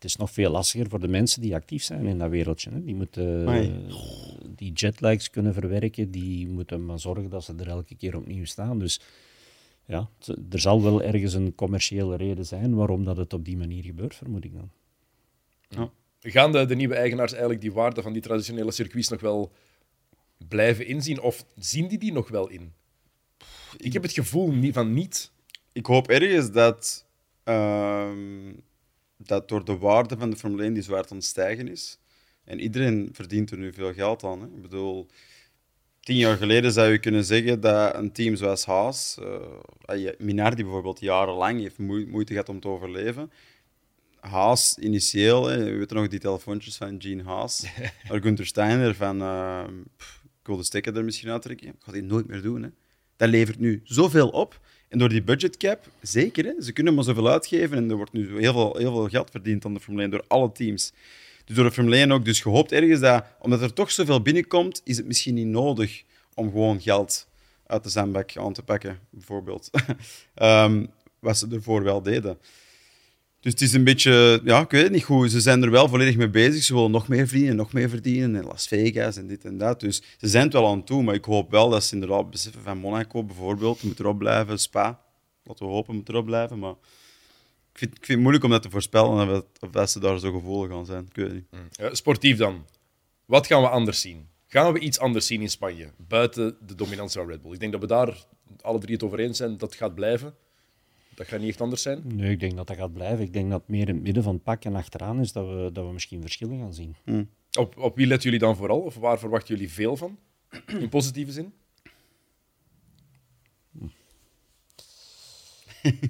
[0.00, 2.70] het is nog veel lastiger voor de mensen die actief zijn in dat wereldje.
[2.70, 2.84] Hè.
[2.84, 3.84] Die moeten Amai.
[3.88, 3.94] eh,
[4.56, 8.78] die jetlags kunnen verwerken, die moeten maar zorgen dat ze er elke keer opnieuw staan.
[8.78, 9.00] Dus
[9.84, 13.56] ja, t- er zal wel ergens een commerciële reden zijn waarom dat het op die
[13.56, 14.70] manier gebeurt, vermoed ik dan.
[16.22, 19.52] Gaan de, de nieuwe eigenaars eigenlijk die waarde van die traditionele circuits nog wel
[20.48, 21.20] blijven inzien?
[21.20, 22.72] Of zien die die nog wel in?
[23.76, 25.30] Ik heb het gevoel niet, van niet.
[25.72, 27.06] Ik hoop ergens dat,
[27.44, 28.52] ehm,
[29.26, 31.98] dat door de waarde van de Formule 1 die zwaar aan het stijgen is.
[32.44, 34.40] En iedereen verdient er nu veel geld aan.
[34.40, 34.46] Hè.
[34.46, 35.06] Ik bedoel,
[36.00, 39.18] tien jaar geleden zou je kunnen zeggen dat een team zoals Haas,
[39.90, 43.30] uh, Minardi bijvoorbeeld, jarenlang heeft moeite gehad om te overleven.
[44.20, 47.66] Haas initieel, hè, we weten nog die telefoontjes van Gene Haas,
[48.08, 49.64] maar Gunther Steiner van, uh,
[49.96, 52.62] pff, ik wil de stekker er misschien uittrekken, ik ga die nooit meer doen.
[52.62, 52.68] Hè.
[53.16, 54.60] Dat levert nu zoveel op.
[54.90, 58.40] En door die budgetcap, zeker, hè, ze kunnen maar zoveel uitgeven en er wordt nu
[58.40, 60.92] heel veel, heel veel geld verdiend aan de Formule 1 door alle teams.
[61.44, 64.80] Dus door de Formule 1 ook dus gehoopt ergens dat, omdat er toch zoveel binnenkomt,
[64.84, 66.02] is het misschien niet nodig
[66.34, 67.28] om gewoon geld
[67.66, 69.70] uit de zandbak aan te pakken, bijvoorbeeld.
[70.42, 72.38] um, wat ze ervoor wel deden.
[73.40, 75.30] Dus het is een beetje, ja, ik weet niet goed.
[75.30, 76.62] Ze zijn er wel volledig mee bezig.
[76.62, 78.36] Ze willen nog meer verdienen, nog meer verdienen.
[78.36, 79.80] En Las Vegas en dit en dat.
[79.80, 81.02] Dus ze zijn het wel aan toe.
[81.02, 83.82] Maar ik hoop wel dat ze inderdaad beseffen van Monaco bijvoorbeeld.
[83.82, 84.58] Moet erop blijven.
[84.58, 85.00] Spa,
[85.44, 86.58] laten we hopen, moet erop blijven.
[86.58, 86.74] Maar
[87.72, 89.30] ik vind, ik vind het moeilijk om dat te voorspellen.
[89.30, 91.06] Of, of dat ze daar zo gevoelig gaan zijn.
[91.08, 91.46] Ik weet niet.
[91.50, 91.94] Mm.
[91.94, 92.66] sportief dan.
[93.24, 94.28] Wat gaan we anders zien?
[94.46, 95.90] Gaan we iets anders zien in Spanje?
[95.96, 97.52] Buiten de dominantie van Red Bull.
[97.52, 98.24] Ik denk dat we daar
[98.60, 99.56] alle drie het over eens zijn.
[99.56, 100.34] Dat gaat blijven.
[101.20, 102.02] Dat gaat niet echt anders zijn?
[102.16, 103.24] Nee, ik denk dat dat gaat blijven.
[103.24, 105.70] Ik denk dat meer in het midden van het pak en achteraan is dat we,
[105.72, 106.96] dat we misschien verschillen gaan zien.
[107.04, 107.28] Hmm.
[107.58, 108.80] Op, op wie letten jullie dan vooral?
[108.80, 110.18] Of waar verwachten jullie veel van?
[110.66, 111.52] In positieve zin?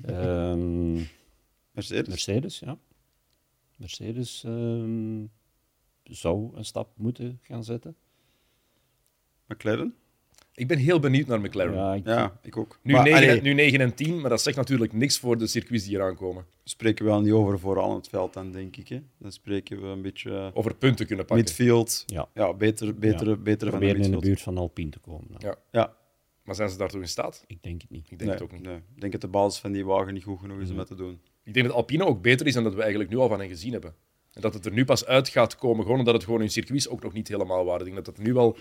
[0.07, 1.09] um,
[1.71, 2.09] Mercedes.
[2.09, 2.79] Mercedes, ja.
[3.77, 5.31] Mercedes um,
[6.03, 7.97] zou een stap moeten gaan zetten.
[9.47, 9.95] McLaren?
[10.61, 11.75] Ik ben heel benieuwd naar McLaren.
[11.75, 12.79] Ja, ik, ja, ik ook.
[12.83, 15.85] Nu, maar, 9, nu 9 en 10, maar dat zegt natuurlijk niks voor de circuits
[15.85, 16.45] die eraan komen.
[16.65, 18.89] Spreken we wel niet over vooral het veld dan, denk ik.
[18.89, 19.01] Hè?
[19.19, 20.31] Dan spreken we een beetje...
[20.31, 21.45] Uh, over punten kunnen pakken.
[21.45, 22.03] Midfield.
[22.07, 22.29] Ja.
[22.35, 23.37] Ja, beter, beter, ja.
[23.37, 25.27] beter van de in de buurt van Alpine te komen.
[25.29, 25.39] Dan.
[25.39, 25.57] Ja.
[25.71, 25.97] ja.
[26.43, 27.45] Maar zijn ze daartoe in staat?
[27.47, 28.11] Ik denk het niet.
[28.11, 28.63] Ik denk nee, het ook niet.
[28.63, 28.77] Nee.
[28.95, 30.95] Ik denk dat de basis van die wagen niet goed genoeg is om dat te
[30.95, 31.21] doen.
[31.45, 33.49] Ik denk dat Alpine ook beter is dan dat we eigenlijk nu al van hen
[33.49, 33.95] gezien hebben.
[34.33, 36.89] En dat het er nu pas uit gaat komen, gewoon omdat het gewoon hun circuits
[36.89, 37.87] ook nog niet helemaal waren.
[37.87, 38.57] Ik denk dat het nu wel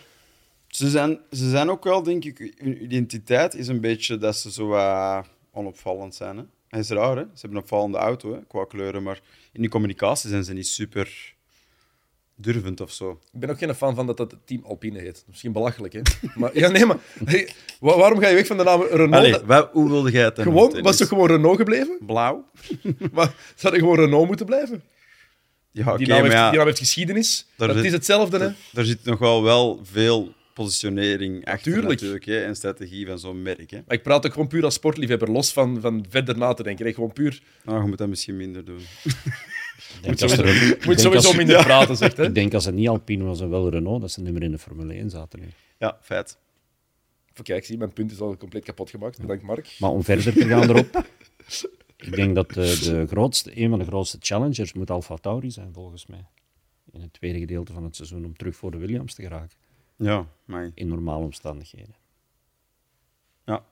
[0.70, 4.52] ze zijn, ze zijn ook wel, denk ik, hun identiteit is een beetje dat ze
[4.52, 5.20] zo uh,
[5.52, 6.38] onopvallend zijn.
[6.38, 6.44] Hè?
[6.70, 7.24] Dat is raar, hè?
[7.24, 9.22] Ze hebben een opvallende auto hè, qua kleuren, maar
[9.54, 11.36] in die communicatie zijn ze niet super
[12.36, 13.20] durvend of zo.
[13.34, 15.24] Ik ben ook geen fan van dat dat team Alpine heet.
[15.28, 16.02] Misschien belachelijk, hè?
[16.36, 17.50] maar, ja, nee, maar hey,
[17.80, 19.14] waarom ga je weg van de naam Renault?
[19.14, 21.98] Allee, wat, hoe wilde jij het dan Gewoon, was toch gewoon Renault gebleven?
[22.06, 22.46] Blauw.
[23.14, 24.84] maar zou er gewoon Renault moeten blijven?
[25.72, 27.48] Ja, okay, die, naam heeft, ja, die naam heeft geschiedenis.
[27.56, 28.50] Dat zit, is hetzelfde, hè?
[28.72, 30.34] Daar zit nog wel, wel veel
[30.64, 31.88] positionering achter Natuurlijk.
[31.88, 33.72] natuurlijk, hè, en strategie van zo'n merk.
[33.72, 33.82] Hè.
[33.88, 36.86] Maar ik praat ook gewoon puur als sportliefhebber, los van, van verder na te denken.
[36.86, 36.94] Hè.
[36.94, 37.42] Gewoon puur...
[37.64, 38.80] Nou, je moet dat misschien minder doen.
[40.08, 41.64] moet sowieso, er, moet sowieso als, minder ja.
[41.64, 42.26] praten, zegt hè?
[42.26, 44.52] Ik denk als het niet Alpine was en wel Renault, dat ze niet meer in
[44.52, 45.46] de Formule 1 zaten nu.
[45.78, 46.38] Ja, feit.
[47.32, 49.22] Even kijk, zie, mijn punt is al compleet kapot gemaakt.
[49.22, 49.76] Bedankt, Mark.
[49.80, 51.06] Maar om verder te gaan erop...
[52.08, 55.74] ik denk dat de, de grootste, een van de grootste challengers moet Alfa Tauri zijn,
[55.74, 56.26] volgens mij.
[56.92, 59.58] In het tweede gedeelte van het seizoen, om terug voor de Williams te geraken.
[60.00, 60.72] Ja, maar...
[60.74, 61.96] In normale omstandigheden.
[63.46, 63.66] Ja.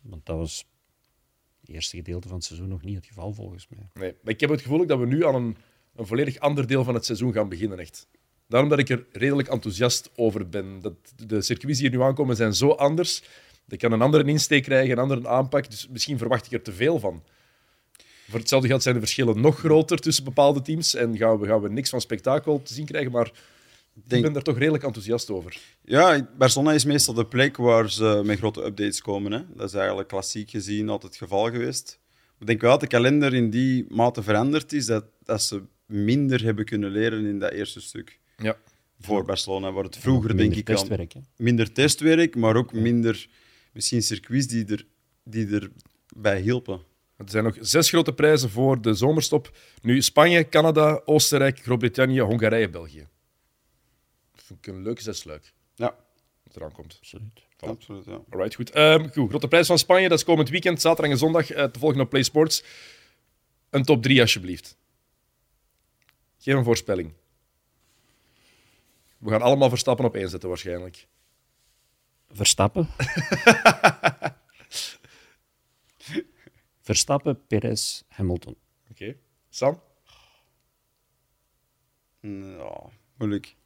[0.00, 0.66] Want dat was
[1.60, 3.88] het eerste gedeelte van het seizoen nog niet het geval, volgens mij.
[3.94, 5.56] Nee, maar ik heb het gevoel dat we nu aan een,
[5.94, 8.08] een volledig ander deel van het seizoen gaan beginnen, echt.
[8.46, 10.80] Daarom dat ik er redelijk enthousiast over ben.
[10.80, 13.22] Dat de circuits die hier nu aankomen zijn zo anders.
[13.68, 15.70] Ik kan een andere insteek krijgen, een andere aanpak.
[15.70, 17.22] Dus misschien verwacht ik er te veel van.
[18.28, 20.94] Voor hetzelfde geld zijn de verschillen nog groter tussen bepaalde teams.
[20.94, 23.12] En gaan we, gaan we niks van spektakel te zien krijgen.
[23.12, 23.32] Maar
[24.08, 25.60] ik ben er toch redelijk enthousiast over.
[25.84, 29.32] Ja, Barcelona is meestal de plek waar ze met grote updates komen.
[29.32, 29.42] Hè.
[29.54, 31.98] Dat is eigenlijk klassiek gezien altijd het geval geweest.
[32.38, 36.42] Ik denk wel dat de kalender in die mate veranderd is, dat, dat ze minder
[36.42, 38.18] hebben kunnen leren in dat eerste stuk.
[38.36, 38.56] Ja.
[39.00, 43.28] Voor Barcelona, waar het vroeger, denk ik, testwerk, al, minder testwerk, maar ook minder
[43.72, 44.86] misschien circuits die, er,
[45.24, 46.80] die erbij hielpen.
[47.16, 49.56] Er zijn nog zes grote prijzen voor de zomerstop.
[49.82, 53.06] Nu Spanje, Canada, Oostenrijk, Groot-Brittannië, Hongarije, België
[54.50, 55.52] vind ik een leuke zesluik.
[55.74, 55.96] Ja.
[56.42, 56.96] Wat eraan komt.
[56.98, 57.40] Absoluut.
[57.40, 57.68] Voilà.
[57.68, 58.20] Absoluut, ja.
[58.30, 58.76] Alright, goed.
[58.76, 59.28] Um, goed.
[59.28, 62.08] Grote prijs van Spanje, dat is komend weekend, zaterdag en zondag, uh, te volgen op
[62.08, 62.64] Play Sports.
[63.70, 64.78] Een top 3 alsjeblieft.
[66.38, 67.12] Geef een voorspelling.
[69.18, 71.06] We gaan allemaal Verstappen op één zetten waarschijnlijk.
[72.28, 72.88] Verstappen?
[76.80, 78.56] Verstappen, Perez, Hamilton.
[78.90, 79.02] Oké.
[79.02, 79.18] Okay.
[79.48, 79.82] Sam?
[82.20, 83.56] Nou, moeilijk.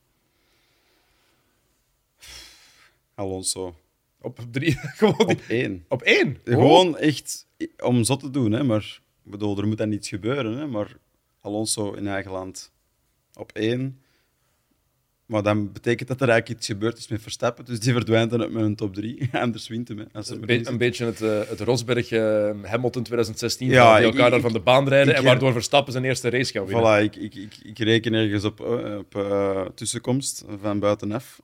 [3.15, 3.77] Alonso.
[4.21, 4.77] Op drie?
[5.01, 5.85] Gewoon op één.
[5.89, 6.39] Op één?
[6.45, 7.47] Gewoon echt
[7.83, 8.63] om zot te doen, hè.
[8.65, 10.67] Maar bedoel, er moet dan niets gebeuren, hè.
[10.67, 10.97] Maar
[11.41, 12.73] Alonso in eigen land
[13.35, 14.03] op één.
[15.27, 17.65] Maar dan betekent dat er eigenlijk iets gebeurd is met Verstappen.
[17.65, 19.29] Dus die verdwijnt dan uit mijn top 3.
[19.33, 19.99] Anders wint hem.
[19.99, 22.21] hè, Als er Een, be- beetje het, eh, het Rosberg eh,
[22.63, 25.53] Hamilton 2016, Ja, waar die elkaar ik- daar van de baan rijden ik- en waardoor
[25.53, 27.01] Verstappen zijn eerste race kan winnen.
[27.01, 31.41] Voilà, ik, ik, ik, ik reken ergens op, eh, op tussenkomst van buitenaf.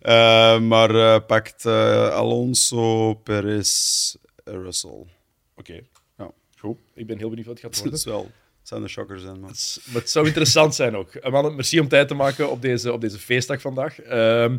[0.68, 4.14] Maar pakt Alonso, Perez,
[4.44, 5.04] Russell.
[5.56, 5.80] Oké,
[6.18, 6.30] Ja.
[6.58, 6.78] goed.
[6.94, 7.98] Ik ben heel benieuwd wat het gaat worden.
[7.98, 8.30] is wel,
[8.62, 9.44] zou een shocker zijn.
[9.92, 11.14] Het, zou interessant zijn ook.
[11.14, 14.00] Eh, Mannen, merci om tijd te maken op deze, op deze feestdag vandaag.
[14.00, 14.58] Ehm,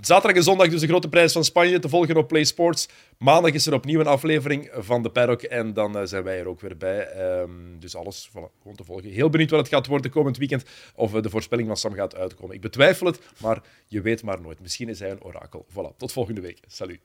[0.00, 2.88] zaterdag en zondag dus de grote prijs van Spanje te volgen op Play Sports.
[3.18, 6.48] Maandag is er opnieuw een aflevering van de Paddock en dan eh, zijn wij er
[6.48, 7.06] ook weer bij.
[7.06, 9.10] Ehm, dus alles voilà, gewoon te volgen.
[9.10, 10.64] Heel benieuwd wat het gaat worden komend weekend.
[10.94, 12.54] Of eh, de voorspelling van Sam gaat uitkomen.
[12.54, 14.60] Ik betwijfel het, maar je weet maar nooit.
[14.60, 15.66] Misschien is hij een orakel.
[15.70, 16.58] Voilà, tot volgende week.
[16.66, 17.00] Salut.